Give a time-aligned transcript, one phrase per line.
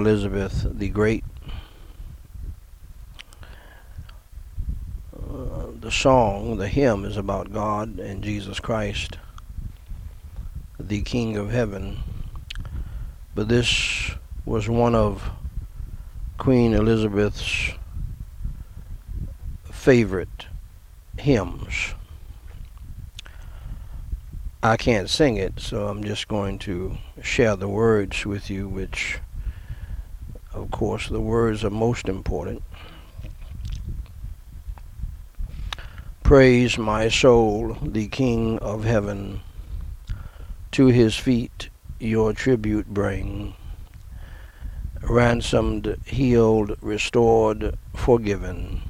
[0.00, 1.24] Elizabeth the Great.
[5.14, 9.18] Uh, the song, the hymn, is about God and Jesus Christ,
[10.78, 11.98] the King of Heaven.
[13.34, 14.12] But this
[14.46, 15.30] was one of
[16.38, 17.72] Queen Elizabeth's
[19.70, 20.46] favorite
[21.18, 21.94] hymns.
[24.62, 29.18] I can't sing it, so I'm just going to share the words with you, which,
[30.52, 32.62] of course, the words are most important.
[36.22, 39.40] Praise my soul, the King of heaven.
[40.72, 43.54] To his feet your tribute bring.
[45.02, 48.82] Ransomed, healed, restored, forgiven.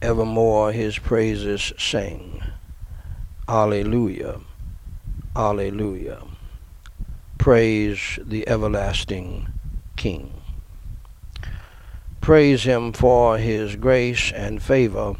[0.00, 2.42] Evermore his praises sing
[3.48, 4.40] Alleluia.
[5.34, 6.22] Alleluia.
[7.38, 9.48] Praise the everlasting
[9.98, 10.32] King.
[12.22, 15.16] Praise him for his grace and favor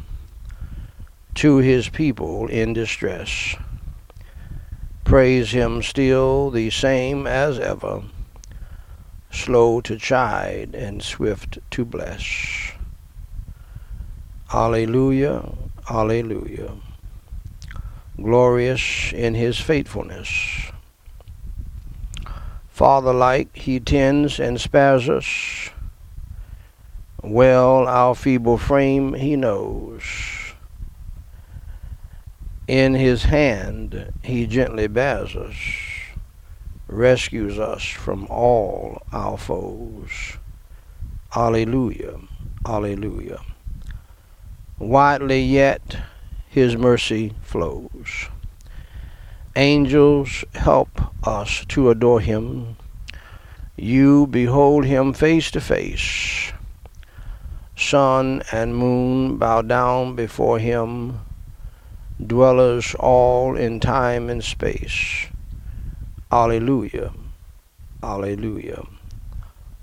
[1.35, 3.55] to his people in distress.
[5.03, 8.01] Praise him still the same as ever,
[9.31, 12.71] slow to chide and swift to bless.
[14.51, 15.53] Alleluia,
[15.87, 16.71] Alleluia
[18.21, 20.71] glorious in his faithfulness.
[22.79, 25.69] Father like, he tends and spares us.
[27.21, 30.01] Well, our feeble frame he knows.
[32.69, 35.57] In his hand he gently bears us,
[36.87, 40.37] rescues us from all our foes.
[41.35, 42.17] Alleluia,
[42.65, 43.41] Alleluia.
[44.77, 45.97] Widely yet
[46.47, 48.29] his mercy flows.
[49.55, 52.77] Angels help us to adore him.
[53.75, 56.51] You behold him face to face.
[57.75, 61.21] Sun and moon bow down before him,
[62.23, 65.27] dwellers all in time and space.
[66.31, 67.11] Alleluia,
[68.03, 68.85] Alleluia,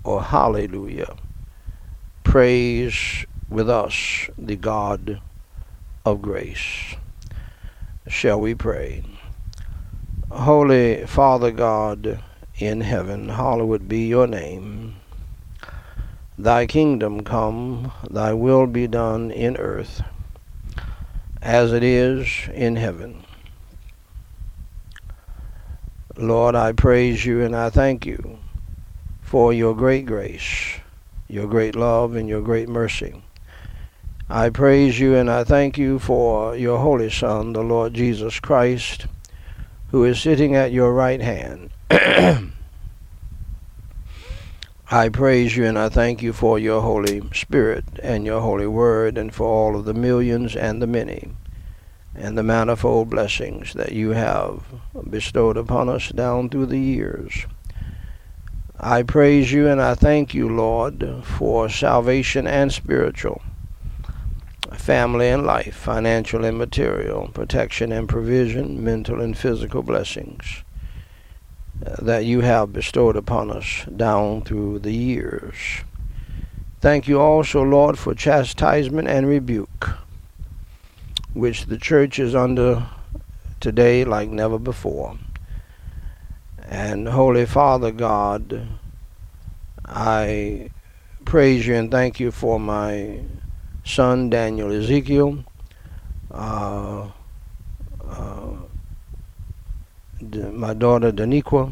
[0.03, 1.13] or Hallelujah.
[2.23, 5.19] Praise with us the God
[6.05, 6.95] of grace.
[8.07, 9.03] Shall we pray?
[10.29, 12.19] Holy Father God
[12.57, 14.97] in heaven, hallowed be your name.
[16.37, 20.03] Thy kingdom come, thy will be done in earth
[21.41, 23.23] as it is in heaven.
[26.17, 28.37] Lord, I praise you and I thank you
[29.21, 30.75] for your great grace,
[31.29, 33.23] your great love, and your great mercy.
[34.29, 39.07] I praise you and I thank you for your Holy Son, the Lord Jesus Christ,
[39.89, 41.69] who is sitting at your right hand.
[44.89, 49.17] I praise you and I thank you for your Holy Spirit and your Holy Word
[49.17, 51.29] and for all of the millions and the many
[52.15, 54.63] and the manifold blessings that you have
[55.09, 57.45] bestowed upon us down through the years.
[58.79, 63.41] I praise you and I thank you, Lord, for salvation and spiritual
[64.77, 70.63] family and life, financial and material, protection and provision, mental and physical blessings
[71.85, 75.53] uh, that you have bestowed upon us down through the years.
[76.79, 79.89] Thank you also, Lord, for chastisement and rebuke,
[81.33, 82.87] which the church is under
[83.59, 85.17] today like never before.
[86.69, 88.67] And Holy Father God,
[89.85, 90.69] I
[91.25, 93.19] praise you and thank you for my
[93.87, 95.43] son Daniel Ezekiel,
[96.31, 97.07] uh,
[98.05, 98.53] uh,
[100.51, 101.71] my daughter Daniqua,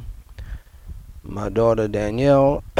[1.23, 2.63] my daughter Danielle,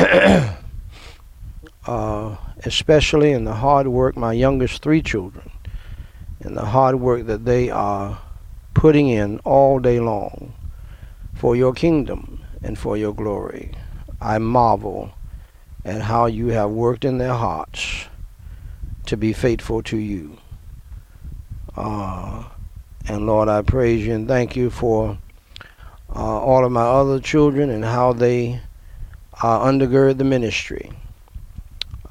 [1.86, 5.52] uh, especially in the hard work, my youngest three children,
[6.40, 8.18] in the hard work that they are
[8.74, 10.54] putting in all day long
[11.34, 13.72] for your kingdom and for your glory.
[14.22, 15.12] I marvel
[15.84, 18.08] at how you have worked in their hearts
[19.08, 20.38] to be faithful to you.
[21.76, 22.44] Uh,
[23.08, 25.18] and Lord, I praise you and thank you for
[26.16, 28.62] uh, all of my other children and how they
[29.44, 30.92] uh, undergird the ministry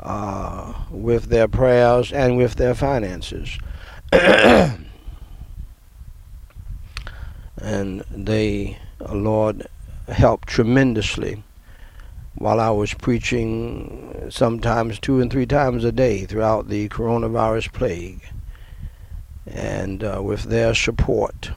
[0.00, 3.58] uh, with their prayers and with their finances.
[4.12, 4.84] and
[8.10, 8.78] they,
[9.10, 9.66] Lord,
[10.08, 11.42] help tremendously
[12.36, 18.22] while I was preaching sometimes two and three times a day throughout the coronavirus plague.
[19.46, 21.50] and uh, with their support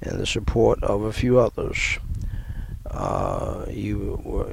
[0.00, 1.98] and the support of a few others,
[2.90, 4.50] uh, you were,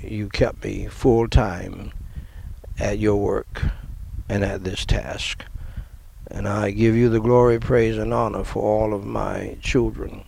[0.00, 1.92] you kept me full time
[2.78, 3.62] at your work
[4.28, 5.44] and at this task.
[6.30, 10.24] And I give you the glory, praise, and honor for all of my children.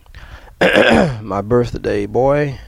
[1.21, 2.59] my birthday boy,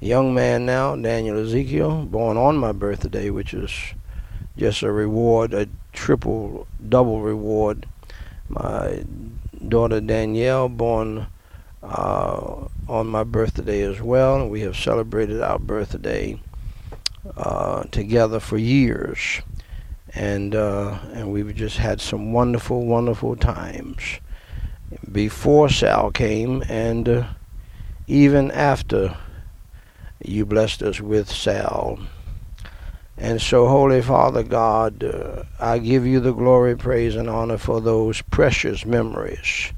[0.00, 3.72] young man now, Daniel Ezekiel, born on my birthday, which is
[4.56, 7.86] just a reward, a triple, double reward.
[8.48, 9.04] My
[9.66, 11.26] daughter Danielle, born
[11.82, 14.48] uh, on my birthday as well.
[14.48, 16.40] We have celebrated our birthday
[17.36, 19.42] uh, together for years,
[20.14, 24.20] and uh, and we've just had some wonderful, wonderful times
[25.12, 27.26] before Sal came, and uh,
[28.06, 29.16] even after
[30.24, 31.98] you blessed us with Sal.
[33.16, 37.80] And so, Holy Father God, uh, I give you the glory, praise, and honor for
[37.80, 39.72] those precious memories.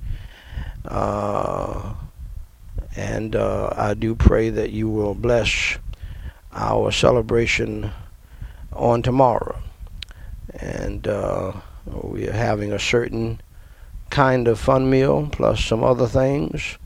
[0.85, 1.95] Uh,
[2.97, 5.79] and uh, I do pray that you will bless
[6.53, 7.91] our celebration
[8.73, 9.59] on tomorrow.
[10.55, 11.53] And uh,
[11.87, 13.41] we are having a certain
[14.11, 16.77] kind of fun meal plus some other things.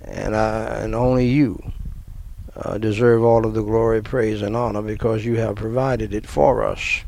[0.00, 1.72] And, I, and only you
[2.56, 6.64] uh, deserve all of the glory, praise, and honor because you have provided it for
[6.64, 7.02] us.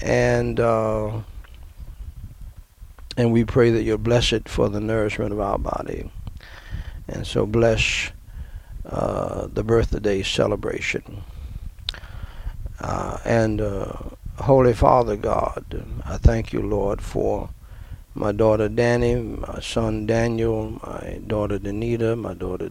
[0.00, 1.20] And uh,
[3.16, 6.10] and we pray that you'll bless it for the nourishment of our body.
[7.08, 8.10] And so bless
[8.86, 11.22] uh, the birthday celebration.
[12.80, 13.92] Uh, and uh,
[14.38, 17.50] Holy Father God, I thank you, Lord, for
[18.18, 22.68] my daughter Danny, my son Daniel, my daughter Danita, my daughter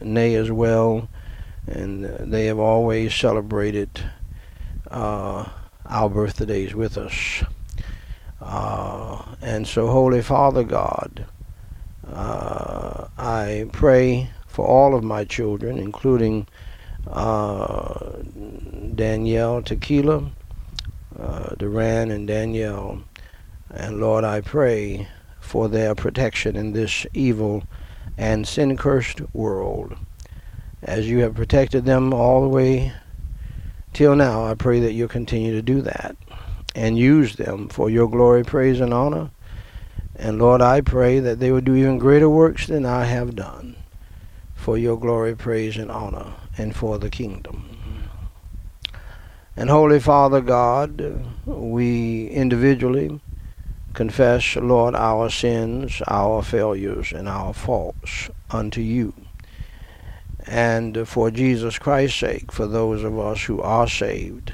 [0.00, 1.08] Nay as well,
[1.66, 3.90] and they have always celebrated
[4.90, 5.44] uh,
[5.84, 7.44] our birthdays with us.
[8.40, 11.26] Uh, and so, Holy Father God,
[12.10, 16.46] uh, I pray for all of my children, including
[17.06, 18.12] uh,
[18.94, 20.30] Danielle Tequila,
[21.20, 23.02] uh, Duran, and Danielle.
[23.76, 25.06] And Lord, I pray
[25.38, 27.62] for their protection in this evil
[28.16, 29.96] and sin cursed world.
[30.82, 32.92] As you have protected them all the way
[33.92, 36.16] till now, I pray that you'll continue to do that
[36.74, 39.30] and use them for your glory, praise, and honor.
[40.14, 43.76] And Lord, I pray that they will do even greater works than I have done
[44.54, 47.68] for your glory, praise, and honor, and for the kingdom.
[49.54, 53.20] And Holy Father God, we individually
[53.96, 59.14] confess, Lord, our sins, our failures, and our faults unto you.
[60.46, 64.52] And for Jesus Christ's sake, for those of us who are saved,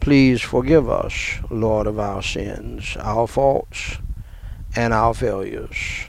[0.00, 3.96] Please forgive us, Lord, of our sins, our faults,
[4.76, 6.08] and our failures,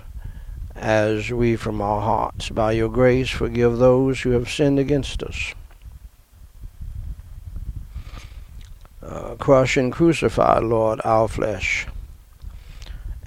[0.76, 5.54] as we from our hearts, by your grace, forgive those who have sinned against us.
[9.02, 11.88] Uh, crush and crucify, Lord, our flesh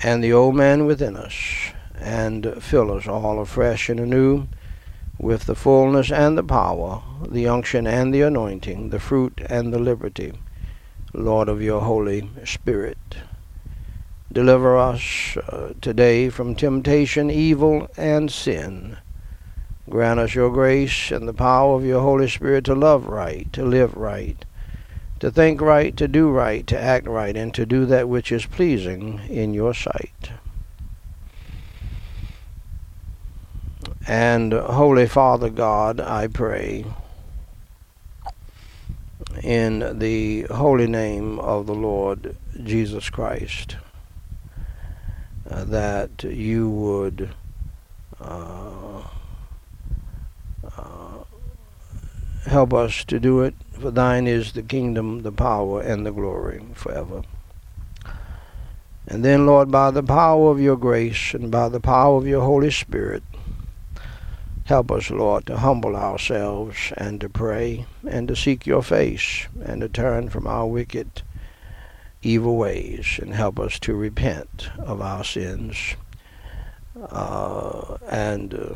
[0.02, 1.34] and the old man within us,
[1.98, 4.46] and fill us all afresh and anew
[5.18, 9.78] with the fullness and the power, the unction and the anointing, the fruit and the
[9.78, 10.32] liberty
[11.12, 12.98] Lord of your Holy Spirit.
[14.30, 18.98] Deliver us uh, today from temptation, evil, and sin.
[19.88, 23.64] Grant us your grace and the power of your Holy Spirit to love right, to
[23.64, 24.44] live right,
[25.20, 28.46] to think right, to do right, to act right, and to do that which is
[28.46, 30.30] pleasing in your sight.
[34.06, 36.84] And Holy Father God, I pray
[39.42, 43.76] in the holy name of the Lord Jesus Christ
[45.50, 47.30] uh, that you would
[48.20, 49.02] uh,
[50.76, 51.24] uh,
[52.46, 53.54] help us to do it.
[53.80, 57.22] For thine is the kingdom, the power, and the glory forever.
[59.06, 62.42] And then, Lord, by the power of your grace and by the power of your
[62.42, 63.22] Holy Spirit,
[64.68, 69.80] Help us, Lord, to humble ourselves and to pray and to seek your face and
[69.80, 71.22] to turn from our wicked,
[72.22, 75.96] evil ways and help us to repent of our sins
[77.00, 78.74] uh, and uh,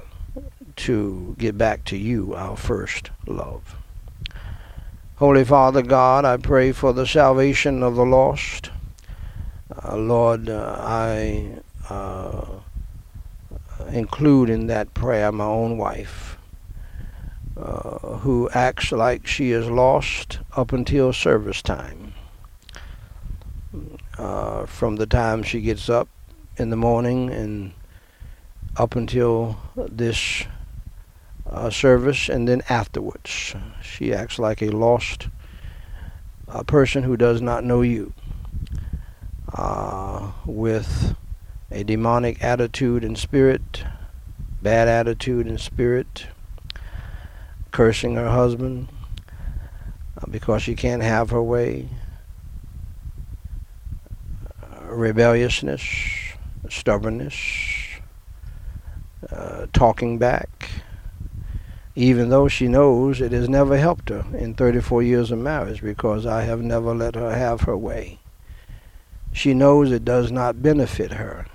[0.76, 3.76] to get back to you, our first love.
[5.22, 8.72] Holy Father God, I pray for the salvation of the lost.
[9.84, 12.44] Uh, Lord, uh, I uh,
[13.92, 16.38] include in that prayer my own wife,
[17.56, 22.14] uh, who acts like she is lost up until service time.
[24.18, 26.08] uh, from the time she gets up
[26.56, 27.72] in the morning and
[28.76, 30.44] up until this
[31.52, 33.54] uh, service and then afterwards.
[33.82, 35.28] She acts like a lost
[36.48, 38.12] uh, person who does not know you
[39.54, 41.14] uh, with
[41.70, 43.84] a demonic attitude and spirit,
[44.62, 46.26] bad attitude and spirit,
[47.70, 48.88] cursing her husband
[50.16, 51.88] uh, because she can't have her way,
[54.62, 55.82] uh, rebelliousness,
[56.68, 57.34] stubbornness,
[59.30, 60.70] uh, talking back,
[61.94, 66.24] even though she knows it has never helped her in 34 years of marriage because
[66.24, 68.18] I have never let her have her way.
[69.32, 71.46] She knows it does not benefit her.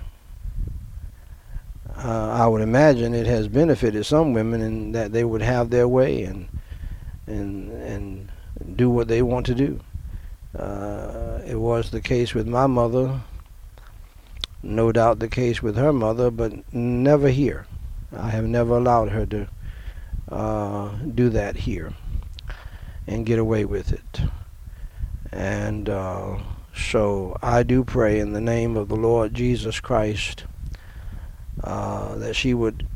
[1.96, 5.88] Uh, I would imagine it has benefited some women in that they would have their
[5.88, 6.48] way and
[7.26, 8.30] and and
[8.76, 9.80] do what they want to do.
[10.56, 13.20] Uh, it was the case with my mother,
[14.62, 17.66] no doubt the case with her mother, but never here.
[18.16, 19.48] I have never allowed her to
[20.30, 21.92] uh, do that here
[23.06, 24.20] and get away with it.
[25.32, 26.38] And uh,
[26.74, 30.44] so I do pray in the name of the Lord Jesus Christ
[31.64, 32.86] uh, that she would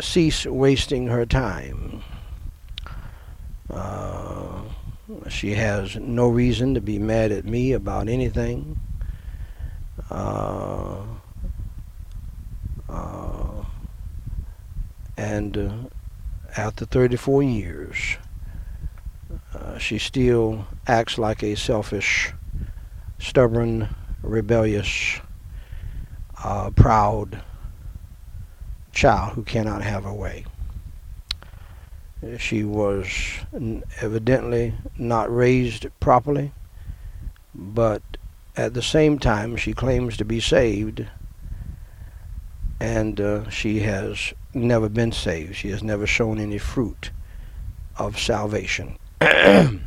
[0.00, 2.02] cease wasting her time.
[3.68, 4.62] Uh,
[5.28, 8.78] she has no reason to be mad at me about anything.
[10.10, 11.02] Uh,
[12.88, 13.64] uh
[15.18, 15.72] and uh,
[16.58, 18.16] after 34 years,
[19.54, 22.32] uh, she still acts like a selfish,
[23.20, 23.88] stubborn,
[24.22, 25.20] rebellious,
[26.42, 27.40] uh, proud
[28.90, 30.44] child who cannot have her way.
[32.38, 33.06] She was
[34.00, 36.52] evidently not raised properly,
[37.54, 38.02] but
[38.56, 41.06] at the same time she claims to be saved
[42.80, 45.56] and uh, she has never been saved.
[45.56, 47.10] She has never shown any fruit
[47.96, 48.98] of salvation.
[49.20, 49.80] and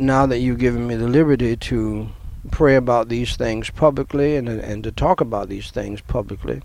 [0.00, 2.08] now that you've given me the liberty to
[2.50, 6.62] pray about these things publicly and, and to talk about these things publicly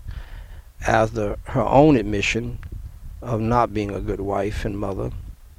[0.86, 2.58] the, her own admission
[3.22, 5.10] of not being a good wife and mother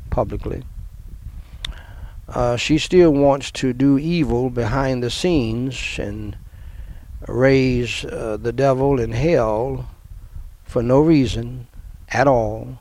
[0.10, 0.64] publicly,
[2.30, 6.36] uh, she still wants to do evil behind the scenes and
[7.28, 9.90] raise uh, the devil in hell
[10.64, 11.68] for no reason
[12.10, 12.80] at all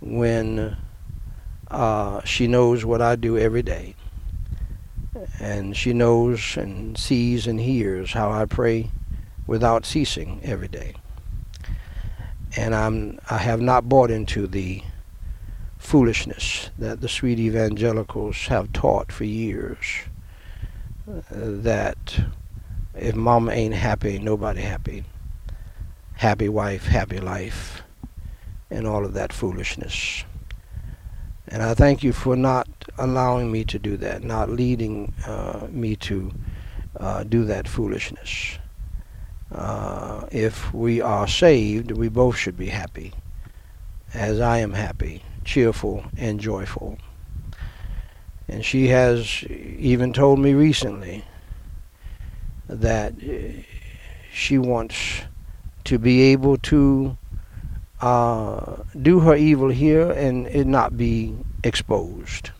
[0.00, 0.76] when
[1.70, 3.94] uh, she knows what I do every day.
[5.38, 8.90] And she knows and sees and hears how I pray
[9.46, 10.94] without ceasing every day.
[12.56, 14.82] And I'm, I have not bought into the
[15.78, 19.84] foolishness that the sweet evangelicals have taught for years
[21.08, 22.24] uh, that
[22.94, 25.04] if mama ain't happy, nobody happy.
[26.14, 27.82] Happy wife, happy life,
[28.70, 30.24] and all of that foolishness.
[31.48, 32.68] And I thank you for not
[32.98, 36.32] allowing me to do that, not leading uh, me to
[36.98, 38.58] uh, do that foolishness.
[39.50, 43.12] Uh, if we are saved, we both should be happy,
[44.14, 46.98] as I am happy, cheerful, and joyful.
[48.48, 51.24] And she has even told me recently
[52.80, 53.62] that uh,
[54.32, 55.22] she wants
[55.84, 57.16] to be able to
[58.00, 62.50] uh, do her evil here and it not be exposed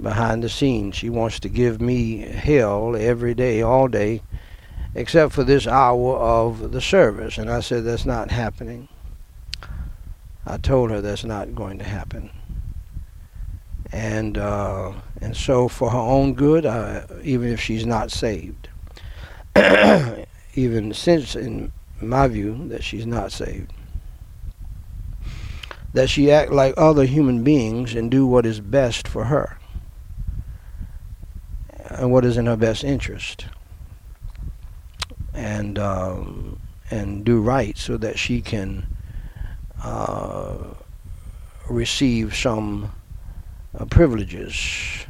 [0.00, 0.96] behind the scenes.
[0.96, 4.22] She wants to give me hell every day, all day,
[4.94, 7.38] except for this hour of the service.
[7.38, 8.88] And I said, that's not happening.
[10.46, 12.30] I told her that's not going to happen.
[13.92, 18.68] And uh, and so for her own good, uh, even if she's not saved,
[20.54, 23.72] even since, in my view, that she's not saved.
[25.92, 29.58] That she act like other human beings and do what is best for her.
[31.88, 33.46] And what is in her best interest,
[35.32, 36.60] and um,
[36.90, 38.86] and do right so that she can
[39.82, 40.56] uh,
[41.70, 42.92] receive some
[43.78, 45.06] uh, privileges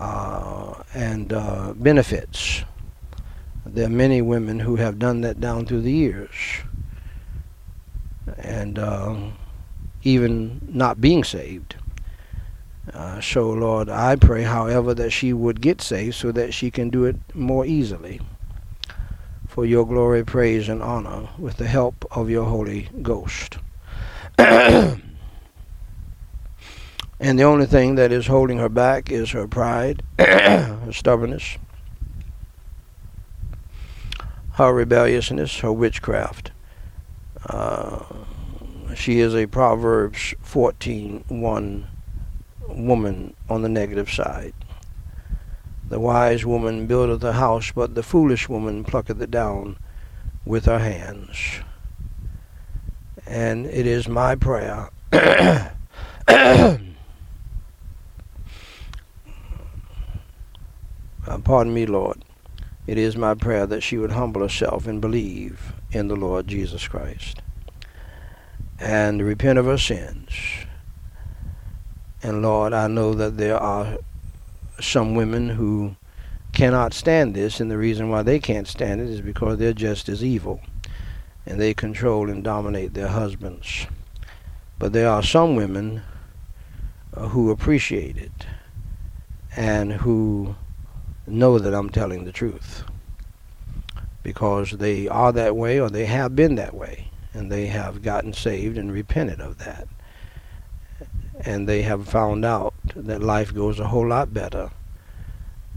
[0.00, 2.64] uh, and uh, benefits
[3.66, 6.30] there are many women who have done that down through the years.
[8.38, 9.16] And uh,
[10.02, 11.76] even not being saved.
[12.92, 16.90] Uh, so, Lord, I pray, however, that she would get saved so that she can
[16.90, 18.20] do it more easily.
[19.48, 23.58] For your glory, praise, and honor with the help of your Holy Ghost.
[27.20, 31.56] And the only thing that is holding her back is her pride, her stubbornness,
[34.54, 36.52] her rebelliousness, her witchcraft.
[37.46, 38.04] Uh,
[38.94, 41.86] she is a Proverbs 14:1
[42.68, 44.54] woman on the negative side.
[45.88, 49.76] The wise woman buildeth a house, but the foolish woman plucketh it down
[50.44, 51.60] with her hands.
[53.26, 54.90] And it is my prayer.
[61.26, 62.22] Uh, pardon me, Lord.
[62.86, 66.86] It is my prayer that she would humble herself and believe in the Lord Jesus
[66.86, 67.40] Christ
[68.78, 70.30] and repent of her sins.
[72.22, 73.98] And Lord, I know that there are
[74.80, 75.96] some women who
[76.52, 80.08] cannot stand this, and the reason why they can't stand it is because they're just
[80.08, 80.60] as evil
[81.46, 83.86] and they control and dominate their husbands.
[84.78, 86.02] But there are some women
[87.16, 88.46] who appreciate it
[89.56, 90.56] and who
[91.26, 92.84] know that I'm telling the truth
[94.22, 98.32] because they are that way or they have been that way and they have gotten
[98.32, 99.88] saved and repented of that.
[101.40, 104.70] And they have found out that life goes a whole lot better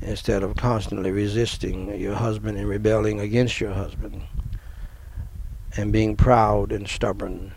[0.01, 4.21] instead of constantly resisting your husband and rebelling against your husband
[5.75, 7.53] and being proud and stubborn,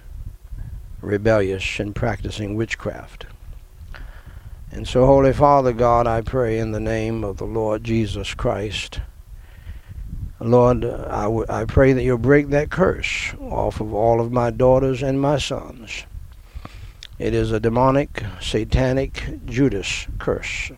[1.00, 3.26] rebellious, and practicing witchcraft.
[4.71, 9.00] And so, Holy Father God, I pray in the name of the Lord Jesus Christ
[10.41, 14.50] Lord, I, w- I pray that you'll break that curse off of all of my
[14.50, 16.04] daughters and my sons.
[17.19, 20.73] It is a demonic, satanic Judas curse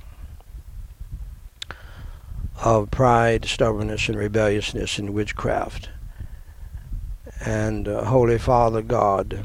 [2.61, 5.91] of pride, stubbornness, and rebelliousness and witchcraft.
[7.45, 9.45] And uh, Holy Father God,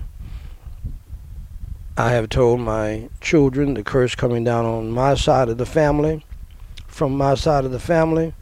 [1.99, 6.23] I have told my children the curse coming down on my side of the family,
[6.85, 8.35] from my side of the family,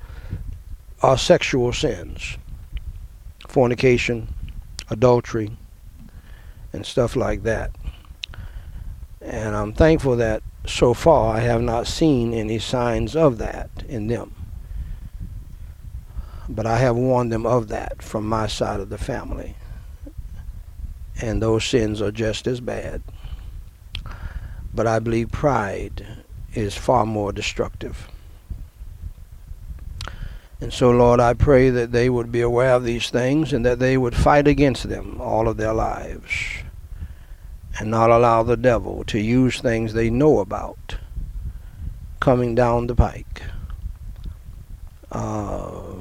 [1.02, 2.38] are sexual sins
[3.48, 4.28] fornication,
[4.89, 5.56] adultery,
[6.74, 7.72] and stuff like that.
[9.22, 14.08] And I'm thankful that so far I have not seen any signs of that in
[14.08, 14.36] them.
[16.50, 19.56] But I have warned them of that from my side of the family.
[21.22, 23.02] And those sins are just as bad.
[24.76, 26.06] But I believe pride
[26.54, 28.10] is far more destructive.
[30.62, 33.80] And so, Lord, I pray that they would be aware of these things and that
[33.80, 36.32] they would fight against them all of their lives
[37.78, 40.98] and not allow the devil to use things they know about
[42.20, 43.44] coming down the pike
[45.12, 45.94] uh,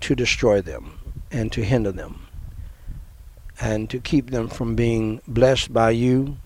[0.00, 0.98] to destroy them
[1.30, 2.26] and to hinder them
[3.60, 6.38] and to keep them from being blessed by you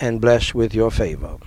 [0.00, 1.38] and blessed with your favor.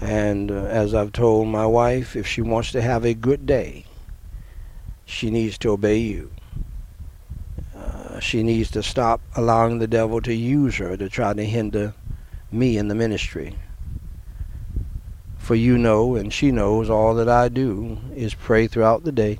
[0.00, 3.84] And uh, as I've told my wife, if she wants to have a good day,
[5.04, 6.30] she needs to obey you.
[7.76, 11.94] Uh, she needs to stop allowing the devil to use her to try to hinder
[12.50, 13.56] me in the ministry.
[15.38, 19.38] For you know, and she knows, all that I do is pray throughout the day,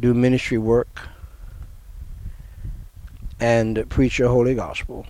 [0.00, 1.08] do ministry work,
[3.40, 5.06] and preach your holy gospel.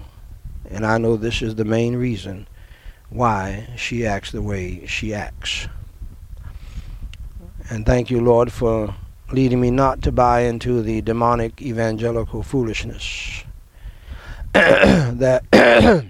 [0.69, 2.49] And I know this is the main reason
[3.09, 5.69] why she acts the way she acts.
[7.71, 8.95] And thank you, Lord, for
[9.33, 13.45] leading me not to buy into the demonic evangelical foolishness
[14.53, 15.43] that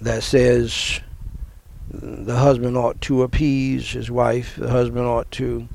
[0.00, 1.00] that says
[1.90, 5.68] the husband ought to appease his wife, the husband ought to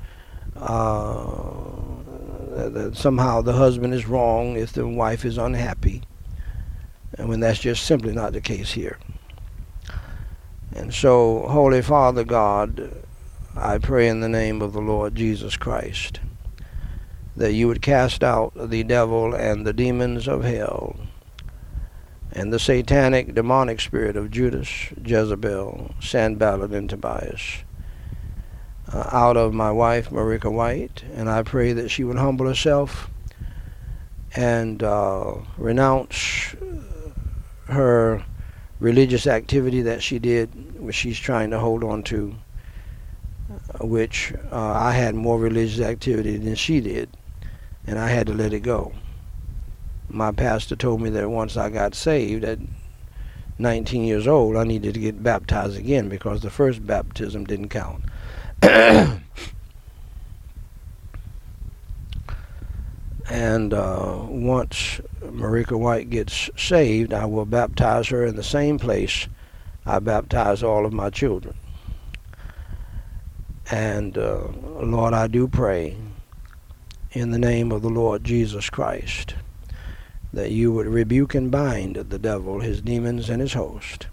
[0.55, 1.92] uh,
[2.55, 6.03] that somehow the husband is wrong if the wife is unhappy
[7.17, 8.97] and when that's just simply not the case here.
[10.75, 13.05] And so, Holy Father God,
[13.55, 16.19] I pray in the name of the Lord Jesus Christ
[17.35, 20.95] that you would cast out the devil and the demons of hell
[22.31, 24.67] and the satanic demonic spirit of Judas,
[25.03, 27.63] Jezebel, Sanballat, and Tobias
[28.93, 33.09] uh, out of my wife, Marika White, and I pray that she would humble herself
[34.35, 36.55] and uh, renounce
[37.67, 38.23] her
[38.79, 42.35] religious activity that she did, which she's trying to hold on to,
[43.49, 47.09] uh, which uh, I had more religious activity than she did,
[47.87, 48.93] and I had to let it go.
[50.09, 52.59] My pastor told me that once I got saved at
[53.57, 58.03] 19 years old, I needed to get baptized again because the first baptism didn't count.
[63.29, 69.27] And uh, once Marika White gets saved, I will baptize her in the same place
[69.85, 71.55] I baptize all of my children.
[73.71, 74.47] And uh,
[74.81, 75.97] Lord, I do pray
[77.11, 79.35] in the name of the Lord Jesus Christ
[80.31, 84.07] that you would rebuke and bind the devil, his demons, and his host,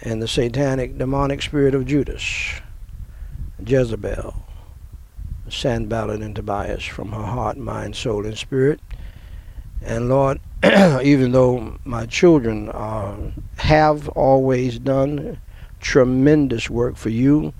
[0.00, 2.60] and the satanic demonic spirit of Judas,
[3.66, 4.34] Jezebel,
[5.48, 8.80] Sanballat and Tobias from her heart, mind, soul, and spirit.
[9.82, 12.66] And Lord, even though my children
[13.56, 15.38] have always done
[15.80, 17.52] tremendous work for you,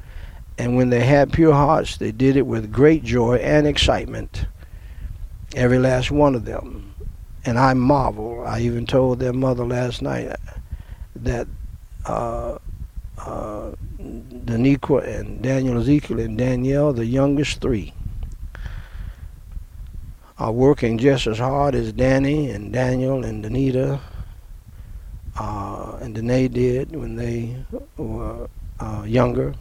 [0.59, 4.45] and when they had pure hearts, they did it with great joy and excitement.
[5.57, 6.95] Every last one of them.
[7.47, 8.45] And I marvel.
[8.47, 10.37] I even told their mother last night
[11.17, 11.49] that
[12.05, 12.59] uh,
[13.19, 13.73] uh,
[14.44, 17.92] Daniqua and Daniel Ezekiel and Danielle, the youngest three,
[20.38, 24.00] are working just as hard as Danny and Daniel and Danita
[25.38, 27.57] uh, and Danae did when they
[27.96, 28.48] were
[28.79, 29.55] uh, younger,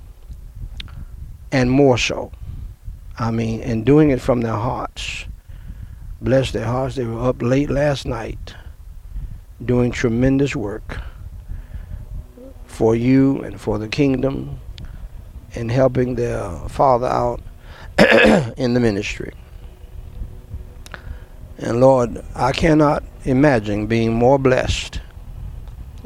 [1.51, 2.31] and more so.
[3.17, 5.25] I mean, and doing it from their hearts.
[6.21, 6.95] Bless their hearts.
[6.95, 8.55] They were up late last night
[9.63, 11.01] doing tremendous work
[12.65, 14.59] for you and for the kingdom
[15.59, 17.41] and helping their father out
[18.57, 19.33] in the ministry.
[21.57, 25.01] And Lord, I cannot imagine being more blessed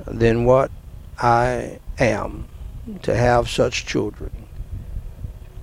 [0.08, 0.72] than what
[1.20, 2.48] I am
[3.04, 4.32] to have such children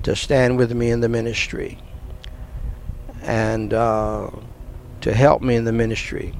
[0.04, 1.76] to stand with me in the ministry
[3.22, 4.30] and uh,
[5.00, 6.32] to help me in the ministry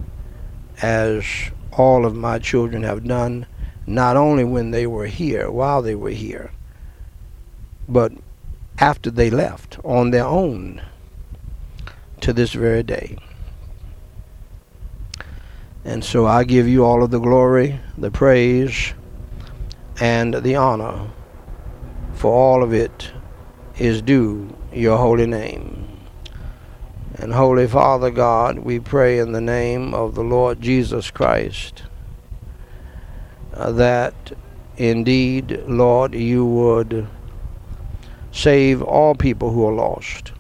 [0.81, 1.25] as
[1.73, 3.45] all of my children have done,
[3.89, 6.53] not only when they were here, while they were here,
[7.93, 8.13] but
[8.79, 10.81] after they left on their own
[12.21, 13.17] to this very day.
[15.85, 18.93] And so I give you all of the glory, the praise,
[20.01, 21.11] and the honor,
[22.15, 23.11] for all of it
[23.79, 25.87] is due your holy name.
[27.15, 31.83] And Holy Father God, we pray in the name of the Lord Jesus Christ
[33.53, 34.33] uh, that
[34.77, 37.07] indeed, Lord, you would
[38.41, 40.33] save all people who are lost,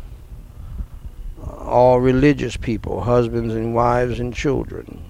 [1.43, 5.03] all religious people, husbands and wives and children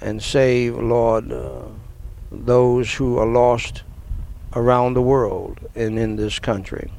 [0.00, 1.62] and save, Lord, uh,
[2.30, 3.82] those who are lost
[4.54, 6.90] around the world and in this country.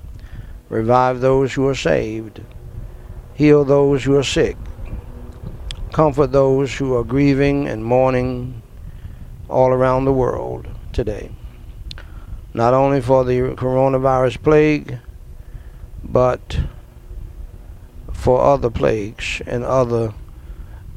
[0.69, 2.41] Revive those who are saved.
[3.33, 4.55] Heal those who are sick.
[5.91, 8.61] Comfort those who are grieving and mourning
[9.49, 11.31] all around the world today.
[12.53, 14.99] Not only for the coronavirus plague,
[16.03, 16.59] but
[18.11, 20.13] for other plagues and other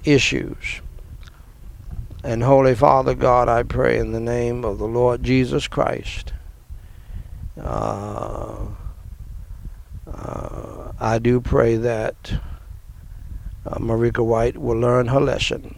[0.05, 0.81] issues.
[2.23, 6.33] And Holy Father God, I pray in the name of the Lord Jesus Christ.
[7.61, 8.67] Uh,
[10.07, 12.41] uh, I do pray that
[13.67, 15.77] uh, Marika White will learn her lesson.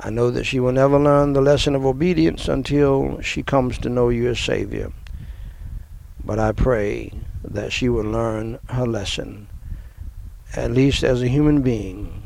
[0.00, 3.88] I know that she will never learn the lesson of obedience until she comes to
[3.88, 4.92] know you as Savior.
[6.24, 7.12] But I pray
[7.44, 9.48] that she will learn her lesson,
[10.56, 12.22] at least as a human being,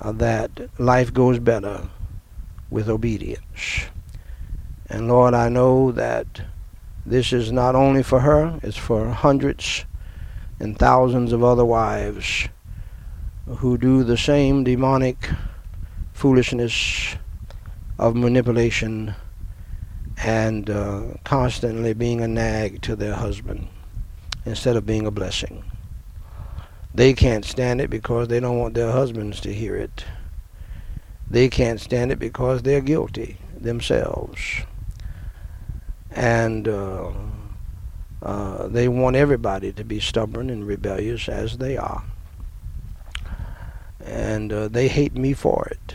[0.00, 1.88] uh, that life goes better
[2.70, 3.86] with obedience.
[4.88, 6.42] And Lord, I know that
[7.04, 9.84] this is not only for her, it's for hundreds
[10.60, 12.48] and thousands of other wives
[13.46, 15.30] who do the same demonic
[16.20, 17.16] foolishness
[17.98, 19.14] of manipulation
[20.22, 23.66] and uh, constantly being a nag to their husband
[24.44, 25.64] instead of being a blessing.
[26.94, 30.04] They can't stand it because they don't want their husbands to hear it.
[31.30, 34.42] They can't stand it because they're guilty themselves.
[36.10, 37.12] And uh,
[38.22, 42.04] uh, they want everybody to be stubborn and rebellious as they are.
[44.04, 45.94] And uh, they hate me for it.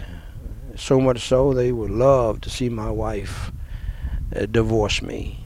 [0.77, 3.51] So much so, they would love to see my wife
[4.35, 5.39] uh, divorce me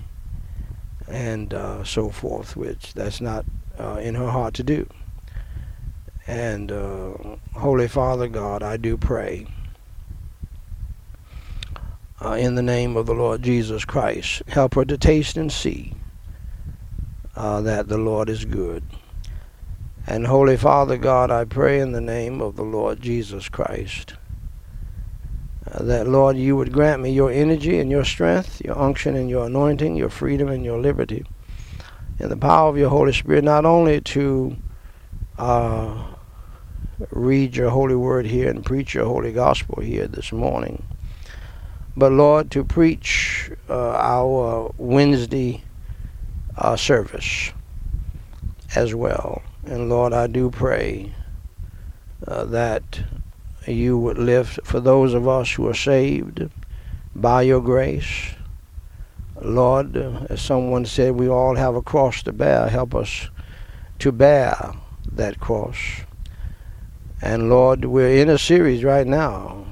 [1.07, 3.45] and uh, so forth, which that's not
[3.79, 4.87] uh, in her heart to do.
[6.25, 7.13] And uh,
[7.53, 9.47] Holy Father God, I do pray
[12.23, 15.93] uh, in the name of the Lord Jesus Christ, help her to taste and see
[17.35, 18.83] that the Lord is good.
[20.05, 24.15] And Holy Father God, I pray in the name of the Lord Jesus Christ
[25.73, 29.45] that, Lord, you would grant me your energy and your strength, your unction and your
[29.45, 31.25] anointing, your freedom and your liberty,
[32.17, 34.57] and the power of your Holy Spirit, not only to
[35.37, 36.03] uh,
[37.11, 40.85] read your holy word here and preach your holy gospel here this morning.
[41.95, 45.63] But Lord, to preach uh, our Wednesday
[46.57, 47.51] uh, service
[48.75, 49.41] as well.
[49.65, 51.13] And Lord, I do pray
[52.27, 53.01] uh, that
[53.69, 56.49] you would lift for those of us who are saved
[57.15, 58.33] by your grace.
[59.41, 59.95] Lord,
[60.29, 62.67] as someone said, we all have a cross to bear.
[62.67, 63.29] Help us
[63.99, 64.73] to bear
[65.11, 65.77] that cross.
[67.21, 69.65] And Lord, we're in a series right now,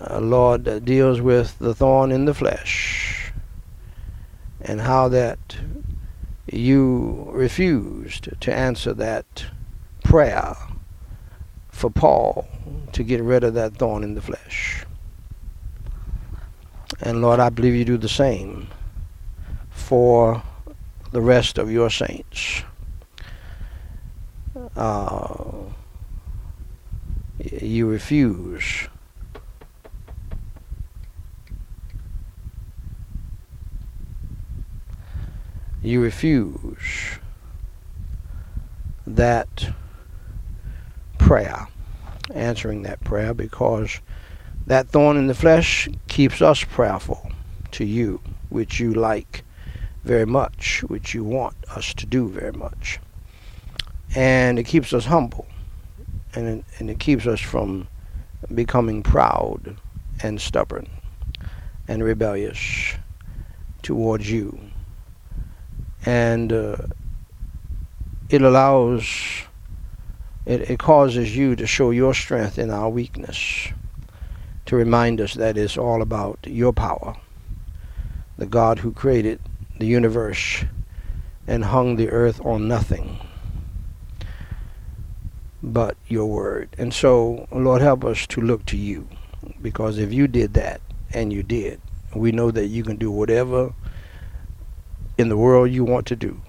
[0.00, 3.32] uh, Lord, that deals with the thorn in the flesh
[4.60, 5.58] and how that
[6.50, 9.46] you refused to answer that
[10.04, 10.54] prayer
[11.76, 12.48] for Paul
[12.92, 14.86] to get rid of that thorn in the flesh.
[17.02, 18.68] And Lord, I believe you do the same
[19.68, 20.42] for
[21.12, 22.62] the rest of your saints.
[24.74, 25.52] Uh,
[27.38, 28.88] you refuse
[35.82, 37.18] you refuse
[39.06, 39.74] that
[41.26, 41.66] prayer,
[42.34, 44.00] answering that prayer, because
[44.68, 47.32] that thorn in the flesh keeps us prayerful
[47.72, 49.42] to you, which you like
[50.04, 53.00] very much, which you want us to do very much.
[54.14, 55.48] And it keeps us humble,
[56.32, 57.88] and it, and it keeps us from
[58.54, 59.76] becoming proud
[60.22, 60.88] and stubborn
[61.88, 62.94] and rebellious
[63.82, 64.60] towards you
[66.04, 66.76] and uh,
[68.30, 69.04] it allows
[70.46, 73.68] it, it causes you to show your strength in our weakness
[74.64, 77.16] to remind us that it's all about your power
[78.38, 79.40] the god who created
[79.78, 80.64] the universe
[81.46, 83.18] and hung the earth on nothing
[85.62, 89.06] but your word and so lord help us to look to you
[89.60, 90.80] because if you did that
[91.12, 91.80] and you did
[92.14, 93.74] we know that you can do whatever
[95.18, 96.40] in the world you want to do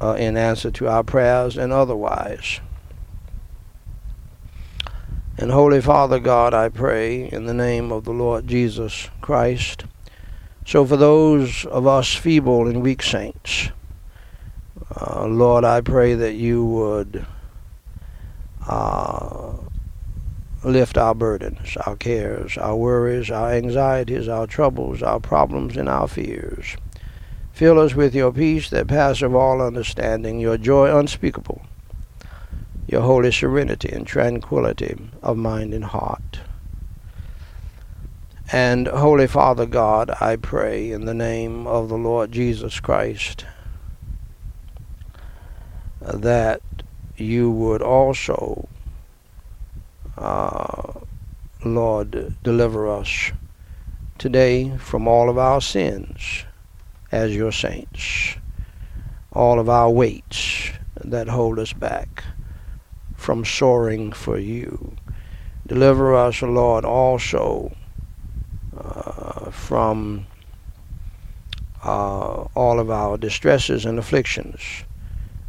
[0.00, 2.60] uh, in answer to our prayers and otherwise.
[5.38, 9.84] And Holy Father God, I pray in the name of the Lord Jesus Christ.
[10.64, 13.68] So for those of us feeble and weak saints,
[14.98, 17.26] uh, Lord, I pray that you would
[18.66, 19.52] uh,
[20.64, 26.08] lift our burdens, our cares, our worries, our anxieties, our troubles, our problems, and our
[26.08, 26.76] fears.
[27.52, 31.60] Fill us with your peace that passeth all understanding, your joy unspeakable,
[32.88, 36.40] your holy serenity and tranquility of mind and heart.
[38.52, 43.44] And Holy Father God, I pray in the name of the Lord Jesus Christ
[46.00, 46.62] that
[47.16, 48.68] you would also,
[50.16, 50.92] uh,
[51.64, 53.32] Lord, deliver us
[54.16, 56.44] today from all of our sins
[57.10, 58.36] as your saints.
[59.32, 60.70] All of our weights
[61.04, 62.22] that hold us back
[63.16, 64.96] from soaring for you.
[65.66, 67.74] Deliver us, Lord, also
[68.78, 70.26] uh, from
[71.82, 74.60] uh, all of our distresses and afflictions,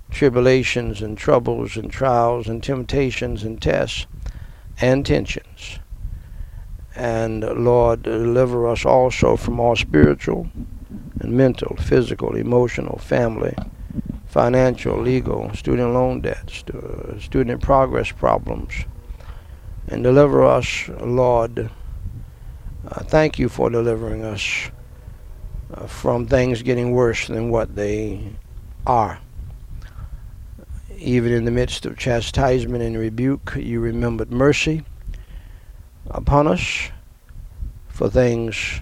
[0.10, 4.08] tribulations and troubles and trials and temptations and tests
[4.80, 5.80] and tensions.
[6.96, 10.50] And Lord, deliver us also from all spiritual
[11.20, 13.56] and mental, physical, emotional, family,
[14.38, 18.72] financial, legal, student loan debts, uh, student progress problems.
[19.88, 21.72] And deliver us, Lord.
[22.88, 24.70] Uh, thank you for delivering us
[25.74, 28.32] uh, from things getting worse than what they
[28.86, 29.20] are.
[31.00, 34.84] Even in the midst of chastisement and rebuke, you remembered mercy
[36.12, 36.92] upon us
[37.88, 38.82] for things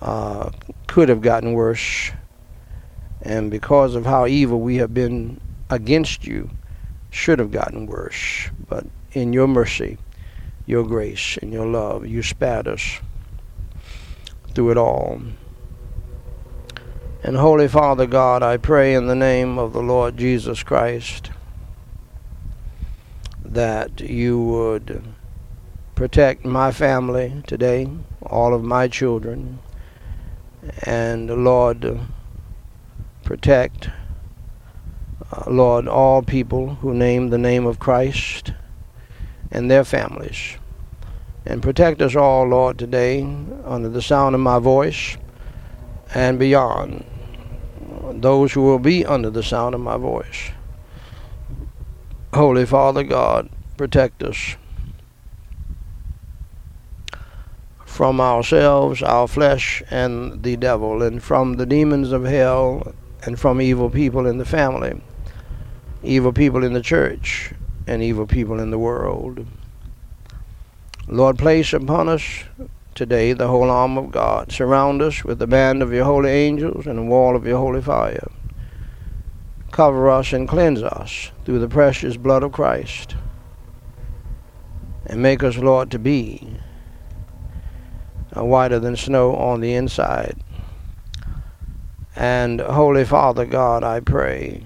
[0.00, 0.50] uh,
[0.86, 2.12] could have gotten worse.
[3.22, 6.50] And because of how evil we have been against you,
[7.10, 8.50] should have gotten worse.
[8.68, 9.98] But in your mercy,
[10.66, 13.00] your grace, and your love, you spared us
[14.54, 15.20] through it all.
[17.22, 21.30] And Holy Father God, I pray in the name of the Lord Jesus Christ
[23.44, 25.02] that you would
[25.94, 27.88] protect my family today,
[28.22, 29.58] all of my children,
[30.84, 32.00] and Lord,
[33.28, 33.90] protect,
[35.30, 38.54] uh, Lord, all people who name the name of Christ
[39.50, 40.56] and their families.
[41.44, 43.20] And protect us all, Lord, today
[43.66, 45.18] under the sound of my voice
[46.14, 47.04] and beyond.
[48.14, 50.50] Those who will be under the sound of my voice.
[52.32, 54.56] Holy Father God, protect us
[57.84, 63.60] from ourselves, our flesh, and the devil, and from the demons of hell, and from
[63.60, 65.00] evil people in the family,
[66.02, 67.52] evil people in the church,
[67.86, 69.46] and evil people in the world.
[71.06, 72.44] Lord, place upon us
[72.94, 74.52] today the whole arm of God.
[74.52, 77.80] Surround us with the band of your holy angels and the wall of your holy
[77.80, 78.30] fire.
[79.70, 83.14] Cover us and cleanse us through the precious blood of Christ.
[85.06, 86.58] And make us, Lord, to be
[88.34, 90.36] whiter than snow on the inside.
[92.18, 94.64] And Holy Father God, I pray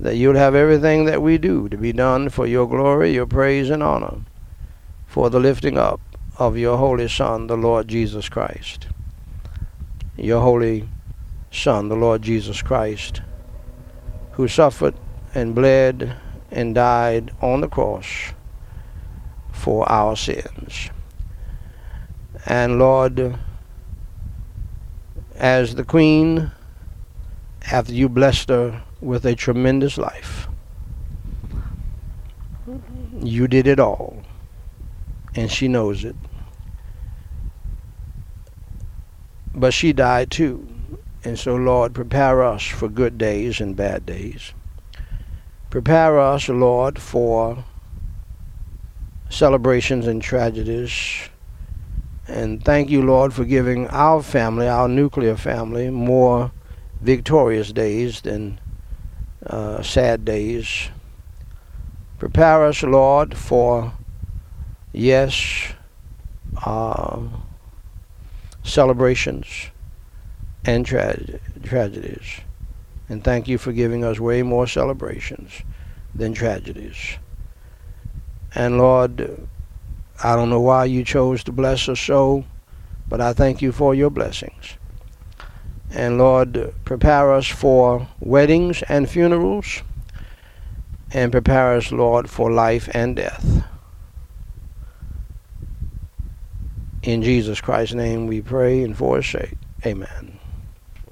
[0.00, 3.70] that you'll have everything that we do to be done for your glory, your praise,
[3.70, 4.22] and honor,
[5.06, 6.00] for the lifting up
[6.36, 8.88] of your Holy Son, the Lord Jesus Christ.
[10.16, 10.88] Your Holy
[11.52, 13.22] Son, the Lord Jesus Christ,
[14.32, 14.96] who suffered
[15.32, 16.16] and bled
[16.50, 18.32] and died on the cross
[19.52, 20.90] for our sins.
[22.44, 23.38] And Lord,
[25.38, 26.50] as the Queen,
[27.70, 30.48] after you blessed her with a tremendous life,
[33.20, 34.22] you did it all,
[35.34, 36.16] and she knows it.
[39.54, 40.68] But she died too.
[41.24, 44.52] And so, Lord, prepare us for good days and bad days.
[45.70, 47.64] Prepare us, Lord, for
[49.28, 51.28] celebrations and tragedies.
[52.28, 56.50] And thank you, Lord, for giving our family, our nuclear family, more
[57.00, 58.58] victorious days than
[59.46, 60.88] uh, sad days.
[62.18, 63.92] Prepare us, Lord, for,
[64.92, 65.74] yes,
[66.64, 67.22] uh,
[68.64, 69.46] celebrations
[70.64, 72.40] and tra- tragedies.
[73.08, 75.62] And thank you for giving us way more celebrations
[76.12, 77.18] than tragedies.
[78.54, 79.46] And Lord,
[80.22, 82.44] I don't know why you chose to bless us so,
[83.08, 84.76] but I thank you for your blessings.
[85.90, 89.82] And Lord, prepare us for weddings and funerals,
[91.12, 93.64] and prepare us, Lord, for life and death.
[97.02, 99.56] In Jesus Christ's name we pray and for his sake.
[99.84, 100.38] Amen.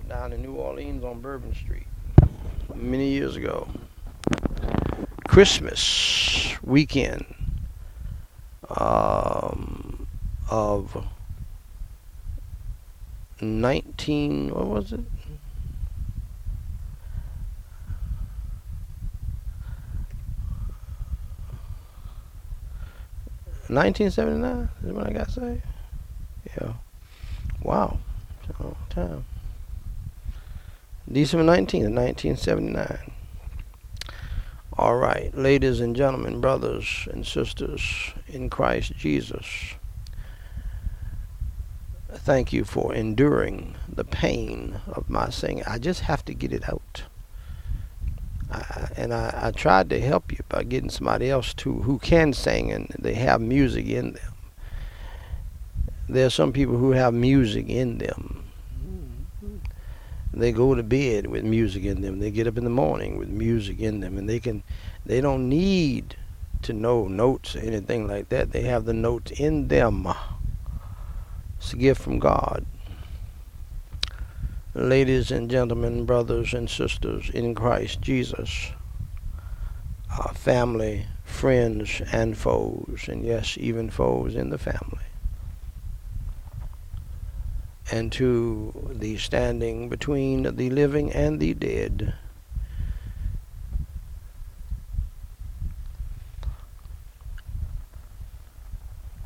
[0.08, 1.86] Down in New Orleans on Bourbon Street
[2.74, 3.68] many years ago.
[5.28, 7.33] Christmas weekend
[8.70, 10.06] um,
[10.50, 11.04] of
[13.40, 15.00] 19, what was it?
[23.68, 25.62] Nineteen seventy nine is what I got say.
[26.46, 26.74] Yeah.
[27.62, 27.98] Wow.
[28.48, 29.24] It's a long time.
[31.10, 33.13] December 19th, 1979.
[34.76, 39.46] All right, ladies and gentlemen, brothers and sisters in Christ Jesus,
[42.10, 45.64] thank you for enduring the pain of my singing.
[45.66, 47.04] I just have to get it out.
[48.50, 52.32] I, and I, I tried to help you by getting somebody else to who can
[52.32, 54.34] sing and they have music in them
[56.08, 58.43] there are some people who have music in them.
[60.36, 62.18] They go to bed with music in them.
[62.18, 64.64] They get up in the morning with music in them, and they can.
[65.06, 66.16] They don't need
[66.62, 68.50] to know notes or anything like that.
[68.50, 70.08] They have the notes in them.
[71.58, 72.66] It's a gift from God.
[74.74, 78.72] Ladies and gentlemen, brothers and sisters in Christ Jesus,
[80.18, 85.04] our family, friends, and foes, and yes, even foes in the family
[87.90, 92.14] and to the standing between the living and the dead.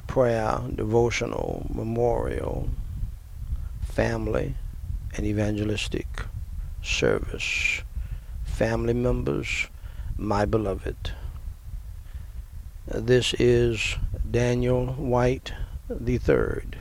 [0.07, 2.69] Prayer, devotional, memorial,
[3.83, 4.55] family,
[5.17, 6.07] and evangelistic
[6.83, 7.83] service.
[8.45, 9.69] Family members,
[10.17, 11.13] my beloved.
[12.87, 13.97] This is
[14.29, 15.53] Daniel White
[15.89, 16.77] the Third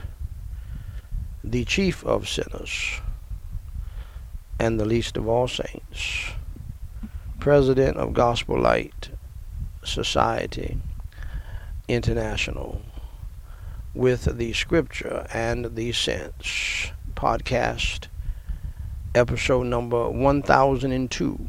[1.50, 3.00] the chief of sinners
[4.58, 6.32] and the least of all saints,
[7.40, 9.08] president of Gospel Light
[9.82, 10.76] Society
[11.86, 12.82] International,
[13.94, 18.08] with the Scripture and the Sense podcast,
[19.14, 21.48] episode number 1002,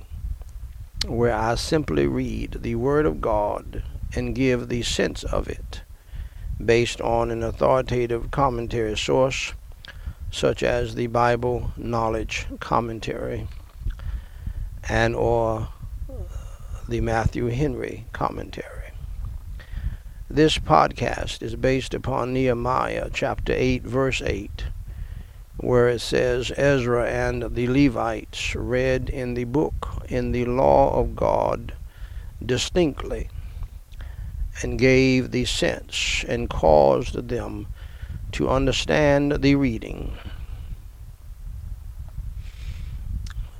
[1.07, 3.83] where I simply read the Word of God
[4.15, 5.81] and give the sense of it
[6.63, 9.53] based on an authoritative commentary source
[10.31, 13.47] such as the Bible Knowledge Commentary
[14.87, 15.69] and or
[16.87, 18.91] the Matthew Henry commentary.
[20.29, 24.65] This podcast is based upon Nehemiah chapter 8, verse 8,
[25.57, 31.15] where it says Ezra and the Levites read in the book, in the law of
[31.15, 31.73] God,
[32.45, 33.29] distinctly,
[34.61, 37.67] and gave the sense and caused them
[38.33, 40.17] to understand the reading.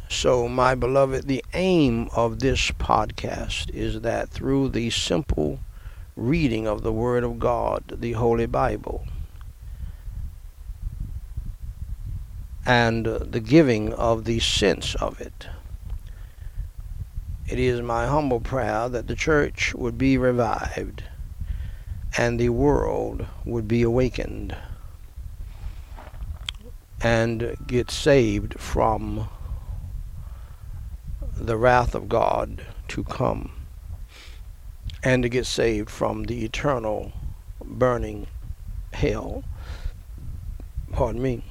[0.09, 5.59] So, my beloved, the aim of this podcast is that through the simple
[6.15, 9.05] reading of the Word of God, the Holy Bible,
[12.65, 15.47] and the giving of the sense of it,
[17.47, 21.03] it is my humble prayer that the church would be revived
[22.17, 24.55] and the world would be awakened
[27.01, 29.29] and get saved from
[31.35, 33.51] the wrath of God to come
[35.03, 37.13] and to get saved from the eternal
[37.63, 38.27] burning
[38.93, 39.43] hell.
[40.91, 41.43] Pardon me.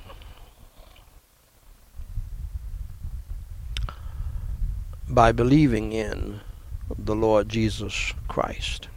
[5.08, 6.40] By believing in
[6.98, 8.88] the Lord Jesus Christ.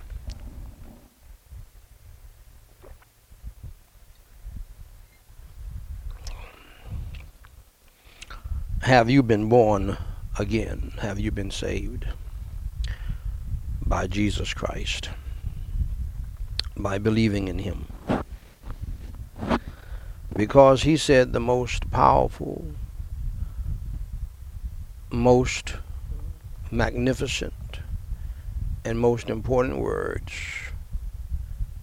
[8.82, 9.96] Have you been born
[10.40, 10.94] again?
[11.02, 12.08] Have you been saved
[13.86, 15.10] by Jesus Christ?
[16.76, 17.86] By believing in Him?
[20.36, 22.66] Because He said the most powerful,
[25.12, 25.76] most
[26.72, 27.82] magnificent,
[28.84, 30.34] and most important words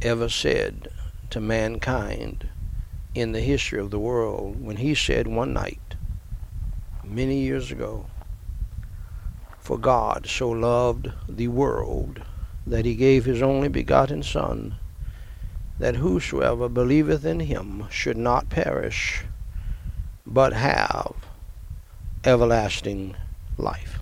[0.02, 0.88] ever said
[1.30, 2.48] to mankind
[3.14, 5.87] in the history of the world when He said one night,
[7.08, 8.06] many years ago,
[9.58, 12.22] for God so loved the world
[12.66, 14.76] that he gave his only begotten Son,
[15.78, 19.24] that whosoever believeth in him should not perish,
[20.26, 21.14] but have
[22.24, 23.14] everlasting
[23.56, 24.00] life.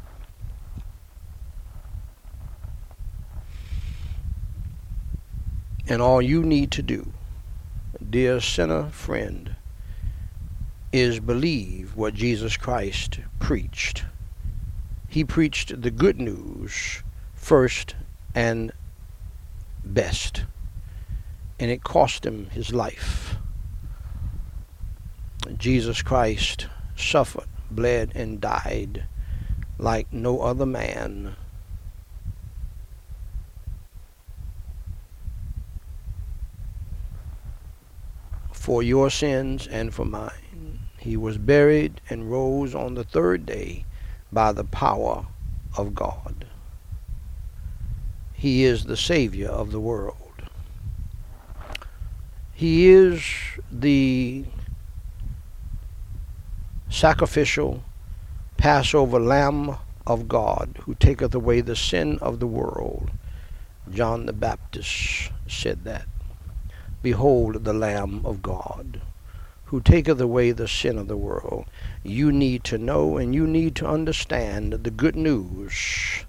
[5.89, 7.13] And all you need to do,
[8.11, 9.56] dear sinner friend,
[10.97, 14.05] is believe what Jesus Christ preached
[15.17, 17.03] he preached the good news
[17.35, 17.95] first
[18.35, 18.71] and
[19.83, 20.45] best.
[21.59, 23.37] And it cost him his life.
[25.57, 26.67] Jesus Christ
[26.97, 29.07] suffered, bled, and died
[29.79, 31.35] like no other man.
[38.53, 40.46] For your sins and for mine.
[41.07, 43.85] He was buried and rose on the third day
[44.33, 45.27] by the power
[45.77, 46.47] of God.
[48.33, 50.17] He is the Savior of the world.
[52.53, 53.23] He is
[53.71, 54.47] the
[56.89, 57.85] sacrificial
[58.57, 59.77] Passover Lamb
[60.09, 63.13] of God who taketh away the sin of the world.
[63.89, 66.09] John the Baptist said that.
[67.01, 69.03] Behold the Lamb of God
[69.67, 71.67] who taketh away the sin of the world
[72.03, 76.25] you need to know and you need to understand the good news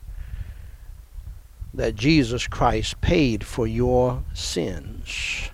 [1.74, 5.50] that Jesus Christ paid for your sins.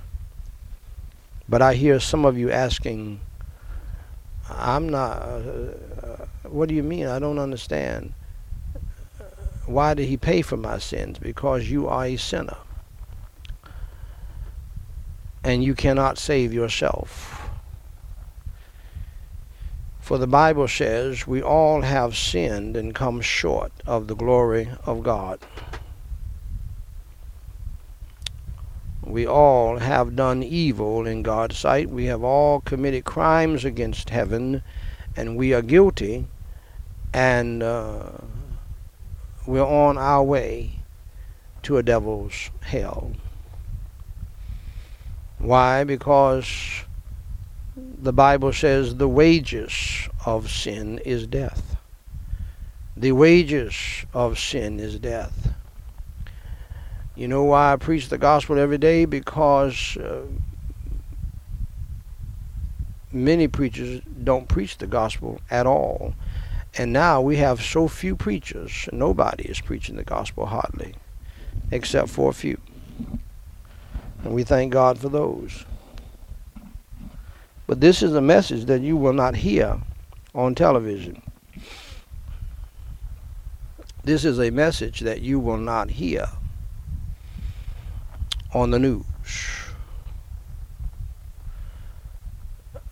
[1.49, 3.19] But I hear some of you asking,
[4.49, 7.07] I'm not, uh, what do you mean?
[7.07, 8.13] I don't understand.
[9.65, 11.19] Why did he pay for my sins?
[11.19, 12.57] Because you are a sinner.
[15.43, 17.42] And you cannot save yourself.
[20.03, 25.01] For the Bible says we all have sinned and come short of the glory of
[25.01, 25.39] God.
[29.01, 31.89] We all have done evil in God's sight.
[31.89, 34.61] We have all committed crimes against heaven,
[35.15, 36.27] and we are guilty,
[37.13, 38.09] and uh,
[39.47, 40.79] we're on our way
[41.61, 43.13] to a devil's hell.
[45.37, 45.85] Why?
[45.85, 46.82] Because
[47.76, 51.78] the Bible says the wages of sin is death.
[52.95, 55.53] The wages of sin is death.
[57.15, 59.05] You know why I preach the gospel every day?
[59.05, 60.26] Because uh,
[63.11, 66.13] many preachers don't preach the gospel at all.
[66.76, 70.95] And now we have so few preachers, nobody is preaching the gospel hardly,
[71.71, 72.59] except for a few.
[74.24, 75.65] And we thank God for those.
[77.68, 79.82] But this is a message that you will not hear
[80.36, 81.22] on television.
[84.03, 86.28] This is a message that you will not hear
[88.53, 89.05] on the news.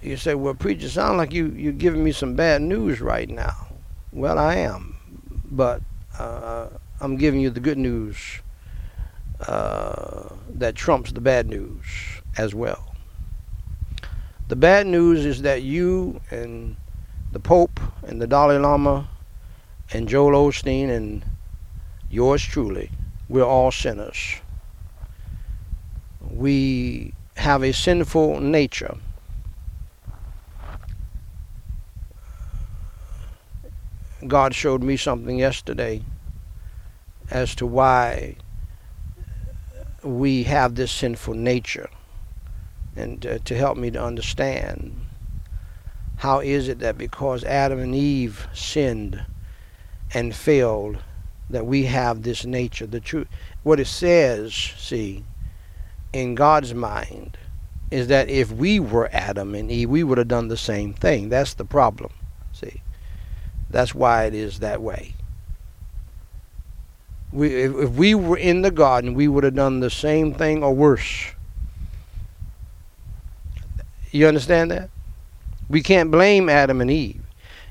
[0.02, 3.68] You say, well, preacher, sound like you, you're giving me some bad news right now.
[4.12, 4.96] Well, I am.
[5.52, 5.82] But
[6.18, 6.70] uh,
[7.02, 8.18] I'm giving you the good news
[9.42, 11.86] uh, that trumps the bad news
[12.38, 12.91] as well.
[14.52, 16.76] The bad news is that you and
[17.32, 19.08] the Pope and the Dalai Lama
[19.94, 21.24] and Joel Osteen and
[22.10, 22.92] yours truly,
[23.30, 24.36] we're all sinners.
[26.30, 28.98] We have a sinful nature.
[34.28, 36.04] God showed me something yesterday
[37.30, 38.36] as to why
[40.04, 41.90] we have this sinful nature
[42.96, 44.96] and uh, to help me to understand
[46.18, 49.26] how is it that because Adam and Eve sinned
[50.14, 50.98] and failed
[51.50, 53.28] that we have this nature the truth
[53.64, 55.24] what it says see
[56.14, 57.38] in God's mind
[57.90, 61.30] is that if we were Adam and Eve we would have done the same thing
[61.30, 62.12] that's the problem
[62.52, 62.82] see
[63.72, 65.16] that's why it is that way.
[67.32, 70.64] We, if, if we were in the garden, we would have done the same thing
[70.64, 71.32] or worse.
[74.12, 74.90] You understand that?
[75.70, 77.24] We can't blame Adam and Eve.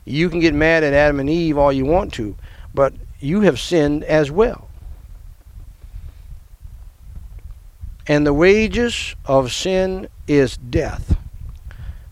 [0.05, 2.34] You can get mad at Adam and Eve all you want to,
[2.74, 4.68] but you have sinned as well.
[8.07, 11.16] And the wages of sin is death.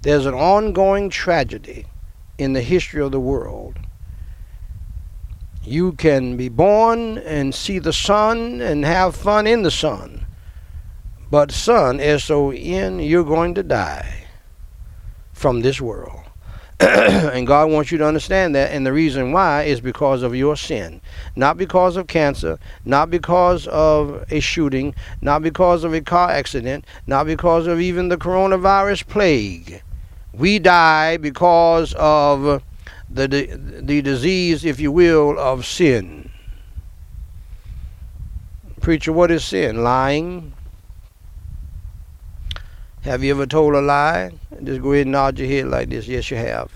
[0.02, 1.86] There's an ongoing tragedy
[2.36, 3.78] in the history of the world.
[5.64, 10.24] You can be born and see the sun and have fun in the sun.
[11.30, 14.24] But son, S-O-N, you're going to die
[15.32, 16.22] from this world.
[16.80, 18.70] and God wants you to understand that.
[18.72, 21.00] And the reason why is because of your sin.
[21.34, 26.84] Not because of cancer, not because of a shooting, not because of a car accident,
[27.06, 29.82] not because of even the coronavirus plague.
[30.32, 32.62] We die because of
[33.10, 36.30] the, the disease, if you will, of sin.
[38.80, 39.82] Preacher, what is sin?
[39.82, 40.52] Lying.
[43.08, 44.32] Have you ever told a lie?
[44.62, 46.06] Just go ahead and nod your head like this.
[46.06, 46.70] Yes, you have.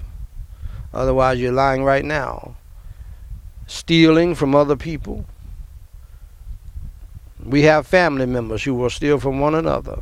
[0.95, 2.57] Otherwise, you're lying right now.
[3.67, 5.27] Stealing from other people.
[7.45, 10.01] We have family members who will steal from one another.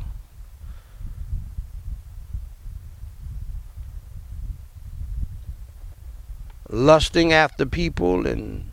[6.72, 8.70] lusting after people and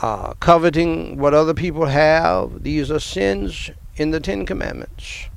[0.00, 2.64] uh, coveting what other people have.
[2.64, 5.28] These are sins in the Ten Commandments.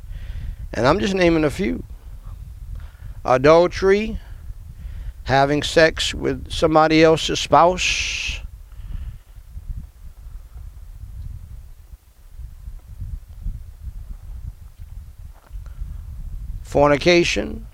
[0.76, 1.86] And I'm just naming a few.
[3.24, 4.20] Adultery,
[5.24, 8.42] having sex with somebody else's spouse.
[16.62, 17.66] Fornication,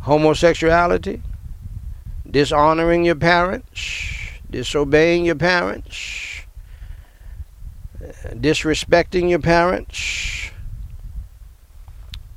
[0.00, 1.20] homosexuality,
[2.28, 6.31] dishonoring your parents, disobeying your parents,
[8.02, 10.50] disrespecting your parents,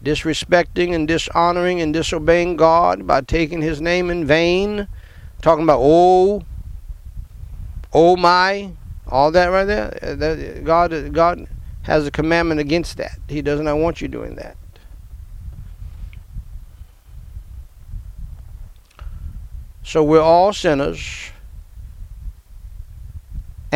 [0.04, 4.88] disrespecting and dishonoring and disobeying God by taking his name in vain,
[5.42, 6.44] talking about oh,
[7.92, 8.72] oh my,
[9.08, 10.62] all that right there.
[10.64, 11.48] God, God
[11.84, 13.20] has a commandment against that.
[13.28, 14.58] He does not want you doing that.
[19.84, 21.32] So we're all sinners.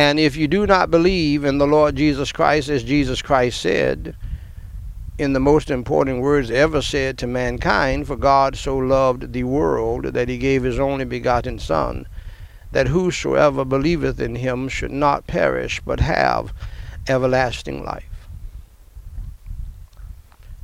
[0.00, 4.16] And if you do not believe in the Lord Jesus Christ, as Jesus Christ said,
[5.18, 10.06] in the most important words ever said to mankind, for God so loved the world
[10.06, 12.06] that he gave his only begotten Son,
[12.72, 16.54] that whosoever believeth in him should not perish, but have
[17.06, 18.26] everlasting life.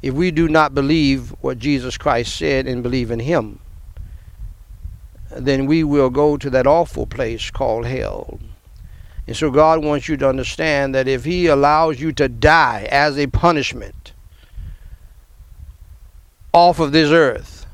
[0.01, 3.61] If we do not believe what Jesus Christ said and believe in him,
[5.31, 8.41] then we will go to that awful place called hell.
[9.27, 13.19] And so God wants you to understand that if He allows you to die as
[13.19, 14.13] a punishment
[16.53, 17.67] off of this earth,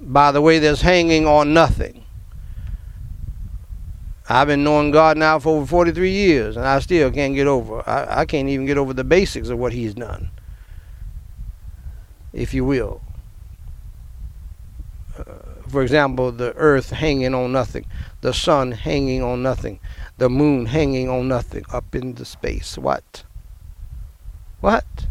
[0.00, 2.04] by the way, there's hanging on nothing.
[4.28, 7.86] I've been knowing God now for over 43 years, and I still can't get over.
[7.88, 10.30] I, I can't even get over the basics of what He's done,
[12.32, 13.02] if you will
[15.18, 15.22] uh,
[15.68, 17.86] for example, the earth hanging on nothing,
[18.20, 19.80] the sun hanging on nothing,
[20.18, 22.78] the moon hanging on nothing up in the space.
[22.78, 23.24] What?
[24.60, 25.06] What?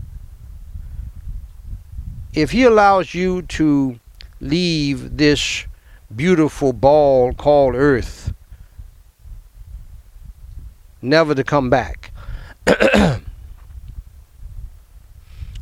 [2.34, 4.00] If he allows you to
[4.40, 5.66] leave this
[6.16, 8.34] beautiful ball called earth,
[11.02, 12.12] never to come back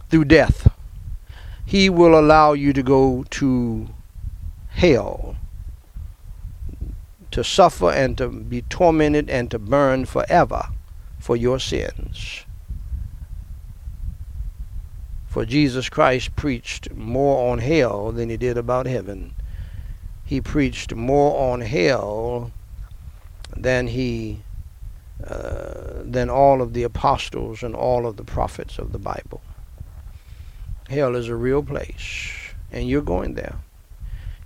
[0.10, 0.72] through death.
[1.66, 3.88] He will allow you to go to
[4.70, 5.36] hell,
[7.32, 10.68] to suffer and to be tormented and to burn forever
[11.20, 12.46] for your sins.
[15.28, 19.34] For Jesus Christ preached more on hell than he did about heaven.
[20.26, 22.52] He preached more on hell
[23.56, 24.42] than he
[25.26, 29.42] uh, than all of the apostles and all of the prophets of the Bible.
[30.90, 32.34] Hell is a real place,
[32.72, 33.56] and you're going there.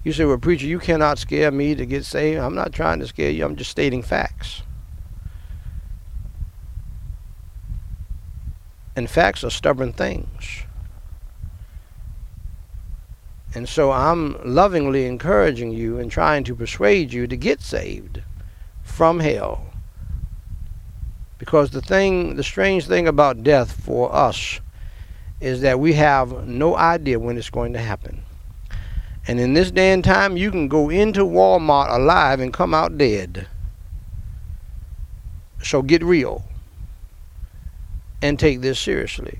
[0.05, 2.39] You say, well, preacher, you cannot scare me to get saved.
[2.39, 3.43] I'm not trying to scare you.
[3.43, 4.61] I'm just stating facts.
[8.95, 10.61] And facts are stubborn things.
[13.55, 18.21] And so I'm lovingly encouraging you and trying to persuade you to get saved
[18.83, 19.65] from hell.
[21.39, 24.59] Because the thing, the strange thing about death for us
[25.41, 28.21] is that we have no idea when it's going to happen.
[29.27, 32.97] And in this day and time, you can go into Walmart alive and come out
[32.97, 33.47] dead.
[35.63, 36.45] So get real
[38.21, 39.39] and take this seriously.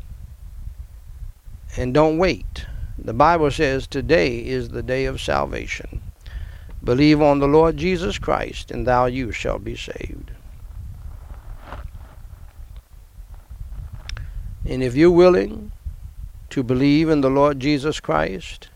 [1.78, 2.66] And don't wait.
[2.98, 6.02] The Bible says today is the day of salvation.
[6.84, 10.32] Believe on the Lord Jesus Christ, and thou you shall be saved.
[14.64, 15.72] And if you're willing
[16.50, 18.70] to believe in the Lord Jesus Christ,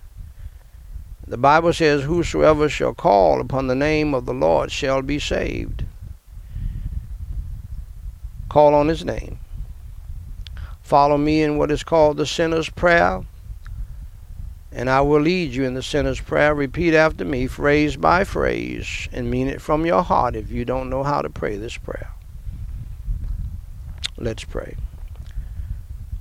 [1.30, 5.86] the Bible says, Whosoever shall call upon the name of the Lord shall be saved.
[8.49, 9.39] Call on his name.
[10.82, 13.21] Follow me in what is called the sinner's prayer
[14.71, 16.53] and I will lead you in the sinner's prayer.
[16.53, 20.89] Repeat after me, phrase by phrase, and mean it from your heart if you don't
[20.89, 22.11] know how to pray this prayer.
[24.17, 24.75] Let's pray.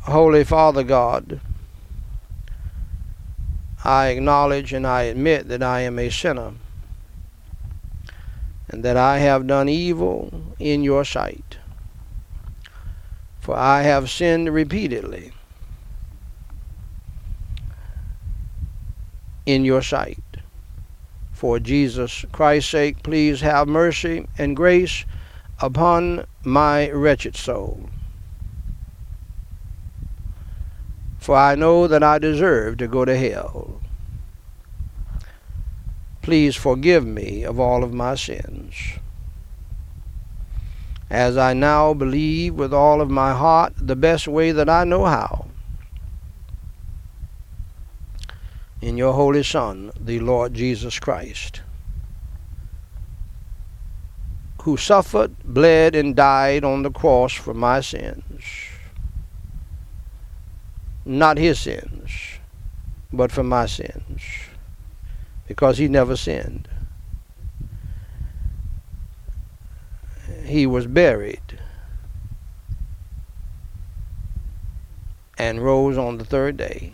[0.01, 1.41] Holy Father God,
[3.85, 6.53] I acknowledge and I admit that I am a sinner
[8.69, 11.59] and that I have done evil in your sight.
[13.41, 15.33] For I have sinned repeatedly
[19.47, 20.19] in your sight.
[21.33, 25.05] For Jesus Christ's sake, please have mercy and grace
[25.61, 27.89] upon my wretched soul.
[31.29, 33.83] For I know that I deserve to go to hell.
[36.23, 38.75] Please forgive me of all of my sins.
[41.11, 45.05] As I now believe with all of my heart the best way that I know
[45.05, 45.49] how
[48.81, 51.61] in your Holy Son, the Lord Jesus Christ,
[54.63, 58.68] who suffered, bled, and died on the cross for my sins.
[61.09, 62.11] Not his sins,
[63.11, 64.21] but for my sins,
[65.47, 66.69] because he never sinned.
[70.45, 71.59] He was buried
[75.39, 76.93] and rose on the third day.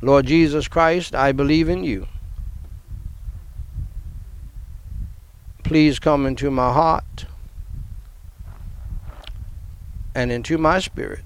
[0.00, 2.08] Lord Jesus Christ, I believe in you.
[5.62, 7.26] Please come into my heart
[10.14, 11.24] and into my spirit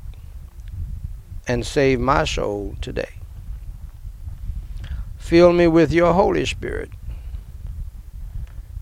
[1.47, 3.11] and save my soul today.
[5.17, 6.91] Fill me with your Holy Spirit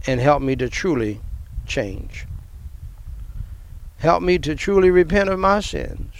[0.06, 1.20] and help me to truly
[1.66, 2.26] change.
[3.98, 6.14] Help me to truly repent of my sins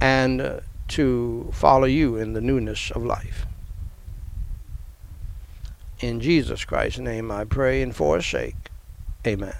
[0.00, 3.46] and uh, to follow you in the newness of life.
[6.00, 8.56] In Jesus Christ's name I pray and forsake.
[9.26, 9.54] Amen.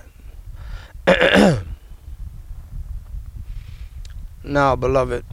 [4.44, 5.24] now, beloved,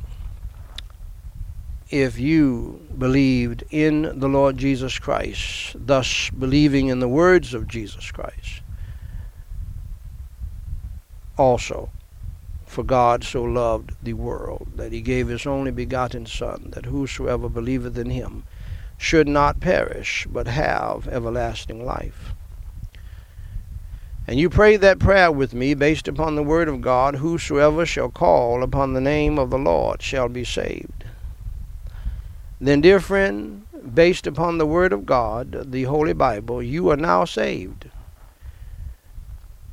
[1.89, 8.11] if you believed in the Lord Jesus Christ, thus believing in the words of Jesus
[8.11, 8.61] Christ,
[11.37, 11.89] also
[12.65, 17.49] for God so loved the world that he gave his only begotten Son, that whosoever
[17.49, 18.43] believeth in him
[18.99, 22.35] should not perish, but have everlasting life.
[24.29, 28.09] And you pray that prayer with me based upon the word of God Whosoever shall
[28.09, 31.05] call upon the name of the Lord shall be saved.
[32.61, 37.25] Then, dear friend, based upon the word of God, the Holy Bible, you are now
[37.25, 37.89] saved.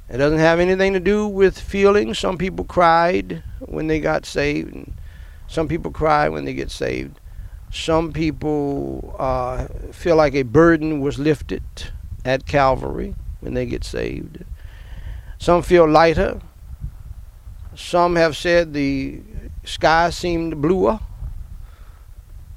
[0.08, 2.18] It doesn't have anything to do with feelings.
[2.18, 4.94] Some people cried when they got saved, and
[5.48, 7.20] some people cry when they get saved.
[7.70, 11.62] Some people uh, feel like a burden was lifted
[12.24, 14.44] at Calvary when they get saved.
[15.38, 16.40] Some feel lighter.
[17.74, 19.20] Some have said the
[19.64, 20.98] sky seemed bluer.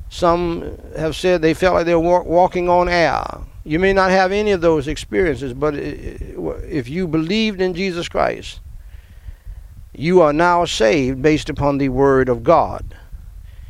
[0.10, 3.24] Some have said they felt like they were walking on air.
[3.64, 8.62] You may not have any of those experiences, but if you believed in Jesus Christ,
[9.94, 12.96] you are now saved based upon the Word of God.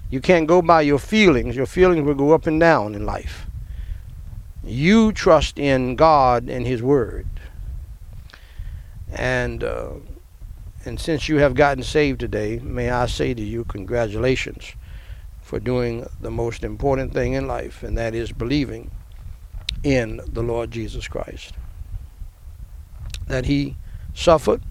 [0.09, 1.55] You can't go by your feelings.
[1.55, 3.48] Your feelings will go up and down in life.
[4.63, 7.27] You trust in God and His Word.
[9.11, 9.93] And uh,
[10.85, 14.73] and since you have gotten saved today, may I say to you, congratulations
[15.41, 18.91] for doing the most important thing in life, and that is believing
[19.83, 21.53] in the Lord Jesus Christ.
[23.27, 23.75] That He
[24.13, 24.61] suffered,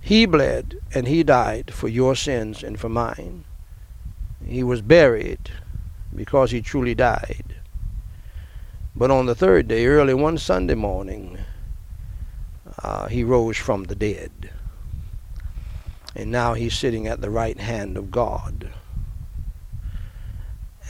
[0.00, 3.44] He bled, and He died for your sins and for mine.
[4.44, 5.50] He was buried
[6.14, 7.55] because he truly died.
[8.98, 11.38] But on the third day, early one Sunday morning,
[12.82, 14.50] uh, he rose from the dead.
[16.14, 18.70] And now he's sitting at the right hand of God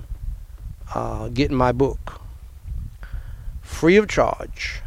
[0.95, 2.21] uh, get my book
[3.63, 4.83] free of charge.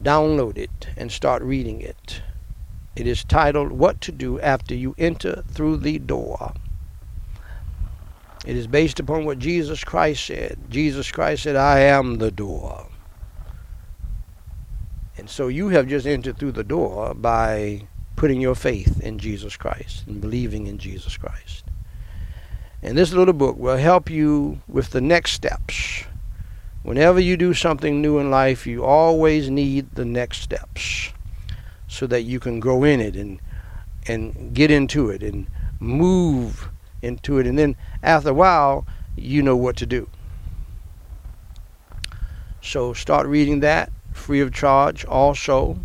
[0.00, 2.22] Download it and start reading it.
[2.96, 6.54] It is titled What to Do After You Enter Through the Door.
[8.46, 10.56] It is based upon what Jesus Christ said.
[10.70, 12.86] Jesus Christ said, I am the door.
[15.20, 17.82] And so you have just entered through the door by
[18.16, 21.66] putting your faith in Jesus Christ and believing in Jesus Christ.
[22.82, 26.04] And this little book will help you with the next steps.
[26.82, 31.10] Whenever you do something new in life, you always need the next steps
[31.86, 33.40] so that you can grow in it and
[34.06, 35.46] and get into it and
[35.80, 36.70] move
[37.02, 40.08] into it and then after a while you know what to do
[42.62, 45.78] so start reading that free of charge also.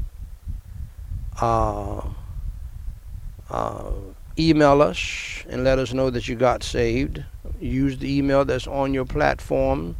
[1.41, 2.01] Uh,
[3.49, 3.91] uh,
[4.37, 7.23] email us and let us know that you got saved.
[7.59, 9.95] Use the email that's on your platform.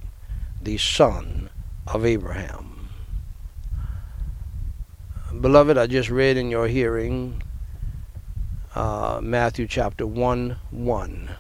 [0.61, 1.51] the son
[1.87, 2.89] of Abraham.
[5.41, 7.43] Beloved, I just read in your hearing
[8.75, 11.31] uh, Matthew chapter 1 1.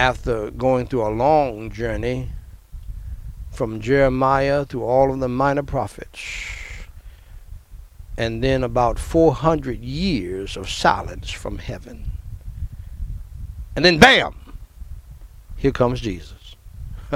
[0.00, 2.30] After going through a long journey
[3.50, 6.22] from Jeremiah to all of the minor prophets,
[8.16, 12.12] and then about 400 years of silence from heaven.
[13.76, 14.34] And then, bam,
[15.58, 16.56] here comes Jesus.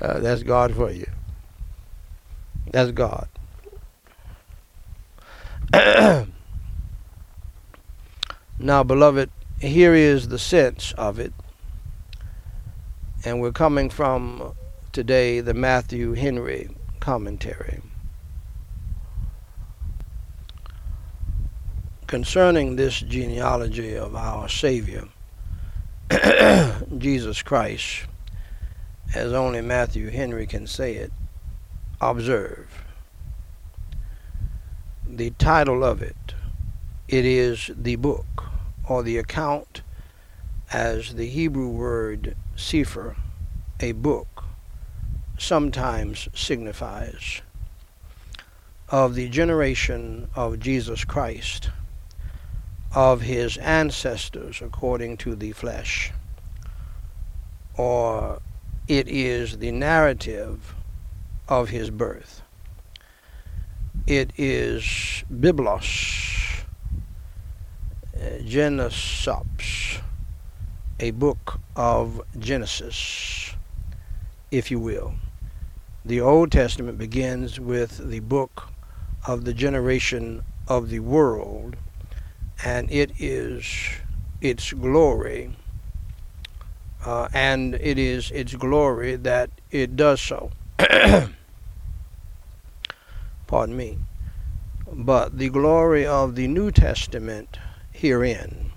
[0.00, 1.06] Uh, that's God for you.
[2.72, 3.28] That's God.
[8.58, 9.30] now, beloved,
[9.62, 11.32] here is the sense of it.
[13.24, 14.54] And we're coming from
[14.90, 17.80] today the Matthew Henry commentary.
[22.08, 25.08] Concerning this genealogy of our Savior,
[26.98, 28.06] Jesus Christ,
[29.14, 31.12] as only Matthew Henry can say it,
[32.00, 32.84] observe.
[35.06, 36.34] The title of it,
[37.06, 38.51] it is the book
[38.88, 39.82] or the account
[40.72, 43.16] as the Hebrew word sefer,
[43.80, 44.44] a book,
[45.38, 47.42] sometimes signifies
[48.88, 51.70] of the generation of Jesus Christ,
[52.94, 56.12] of his ancestors according to the flesh,
[57.76, 58.40] or
[58.88, 60.74] it is the narrative
[61.48, 62.42] of his birth.
[64.06, 66.31] It is Biblos,
[68.44, 70.00] Geneseos,
[71.00, 73.54] a book of Genesis,
[74.50, 75.14] if you will.
[76.04, 78.68] The Old Testament begins with the book
[79.26, 81.76] of the generation of the world,
[82.64, 83.66] and it is
[84.40, 85.56] its glory
[87.04, 90.50] uh, and it is its glory that it does so.
[93.46, 93.98] Pardon me.
[94.90, 97.58] But the glory of the New Testament
[98.02, 98.72] herein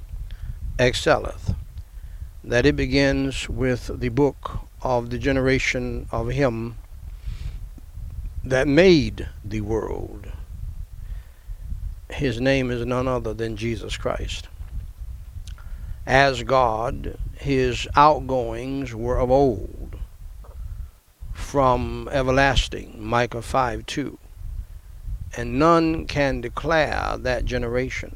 [0.77, 1.55] excelleth,
[2.43, 6.77] that it begins with the book of the generation of him
[8.43, 10.27] that made the world.
[12.11, 14.47] His name is none other than Jesus Christ.
[16.05, 19.97] As God, his outgoings were of old,
[21.33, 24.19] from everlasting, Micah 5 2.
[25.35, 28.15] And none can declare that generation.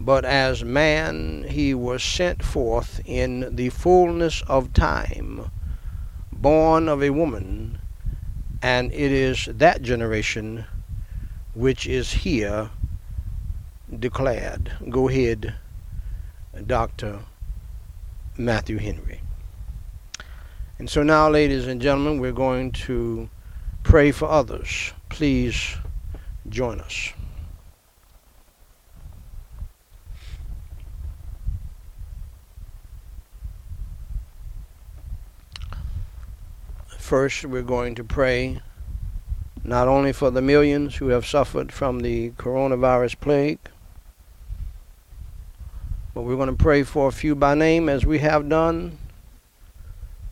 [0.00, 5.50] But as man, he was sent forth in the fullness of time,
[6.32, 7.78] born of a woman,
[8.62, 10.64] and it is that generation
[11.54, 12.70] which is here
[13.98, 14.72] declared.
[14.88, 15.54] Go ahead,
[16.66, 17.20] Dr.
[18.36, 19.20] Matthew Henry.
[20.78, 23.28] And so now, ladies and gentlemen, we're going to
[23.82, 24.92] pray for others.
[25.08, 25.76] Please
[26.48, 27.12] join us.
[37.08, 38.60] First, we're going to pray
[39.64, 43.60] not only for the millions who have suffered from the coronavirus plague,
[46.12, 48.98] but we're going to pray for a few by name as we have done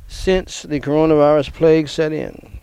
[0.06, 2.55] since the coronavirus plague set in.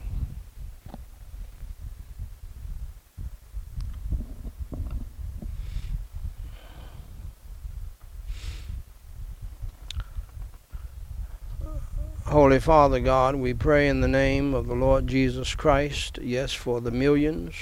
[12.54, 16.82] Holy Father God, we pray in the name of the Lord Jesus Christ, yes, for
[16.82, 17.56] the millions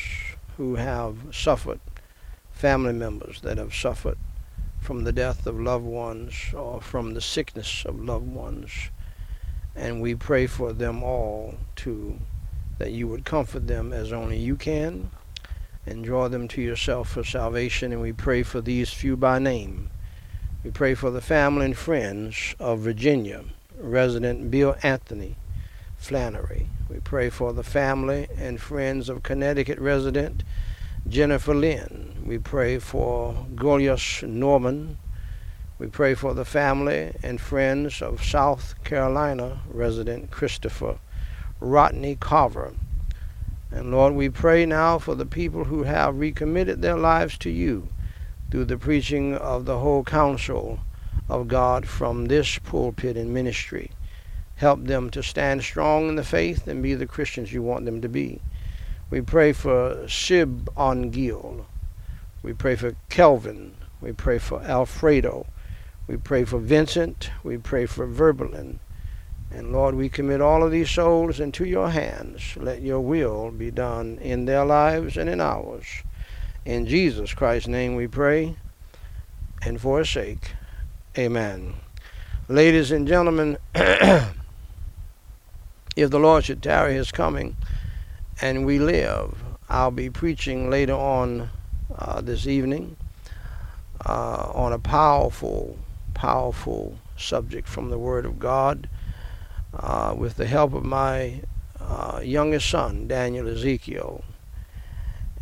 [0.57, 1.79] who have suffered,
[2.51, 4.17] family members that have suffered
[4.81, 8.69] from the death of loved ones or from the sickness of loved ones.
[9.77, 12.19] And we pray for them all too,
[12.77, 15.09] that you would comfort them as only you can
[15.85, 17.93] and draw them to yourself for salvation.
[17.93, 19.89] And we pray for these few by name.
[20.65, 23.45] We pray for the family and friends of Virginia,
[23.82, 25.36] resident Bill Anthony
[25.97, 26.67] Flannery.
[26.89, 30.43] We pray for the family and friends of Connecticut resident
[31.07, 32.23] Jennifer Lynn.
[32.25, 34.97] We pray for Goliath Norman.
[35.79, 40.99] We pray for the family and friends of South Carolina resident Christopher
[41.59, 42.73] Rodney Carver.
[43.71, 47.88] And Lord, we pray now for the people who have recommitted their lives to you
[48.49, 50.79] through the preaching of the whole counsel
[51.30, 53.91] of God from this pulpit and ministry.
[54.55, 58.01] Help them to stand strong in the faith and be the Christians you want them
[58.01, 58.41] to be.
[59.09, 61.65] We pray for Sib Ongil.
[62.43, 63.76] We pray for Kelvin.
[63.99, 65.47] We pray for Alfredo.
[66.07, 67.30] We pray for Vincent.
[67.43, 68.80] We pray for Verbalin.
[69.53, 72.55] And Lord, we commit all of these souls into your hands.
[72.55, 75.86] Let your will be done in their lives and in ours.
[76.63, 78.55] In Jesus Christ's name we pray,
[79.63, 80.53] and for his sake,
[81.18, 81.74] amen.
[82.47, 84.32] Ladies and gentlemen, if
[85.95, 87.55] the Lord should tarry his coming,
[88.41, 89.36] and we live.
[89.70, 91.49] I'll be preaching later on
[91.97, 92.97] uh, this evening
[94.05, 95.78] uh, on a powerful,
[96.14, 98.89] powerful subject from the Word of God
[99.74, 101.41] uh, with the help of my
[101.80, 104.24] uh, youngest son, Daniel Ezekiel.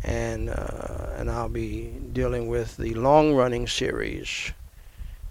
[0.02, 4.52] And, uh, and I'll be dealing with the long running series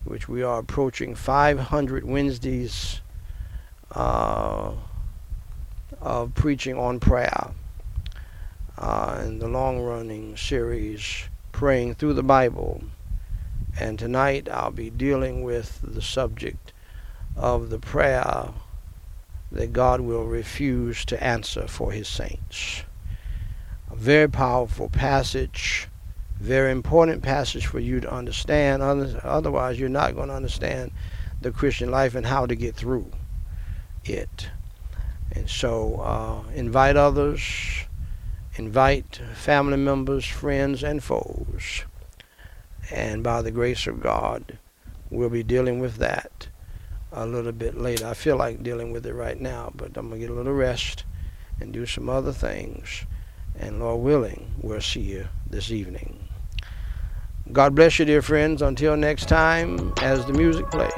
[0.04, 3.02] which we are approaching 500 Wednesdays
[3.92, 4.72] uh,
[6.02, 7.52] of preaching on prayer
[8.78, 12.84] uh, in the long running series, Praying Through the Bible.
[13.80, 16.72] And tonight I'll be dealing with the subject
[17.36, 18.50] of the prayer
[19.52, 22.84] that God will refuse to answer for his saints.
[23.92, 25.89] A very powerful passage,
[26.40, 28.82] very important passage for you to understand.
[28.82, 30.92] Otherwise, you're not going to understand
[31.42, 33.12] the Christian life and how to get through
[34.06, 34.50] it.
[35.32, 37.44] And so, uh, invite others,
[38.56, 41.84] invite family members, friends, and foes.
[42.90, 44.58] And by the grace of God,
[45.12, 46.48] we'll be dealing with that
[47.12, 48.08] a little bit later.
[48.08, 50.54] I feel like dealing with it right now, but I'm going to get a little
[50.54, 51.04] rest
[51.60, 53.06] and do some other things.
[53.60, 56.29] And Lord willing, we'll see you this evening.
[57.52, 58.62] God bless you, dear friends.
[58.62, 60.92] Until next time, as the music plays.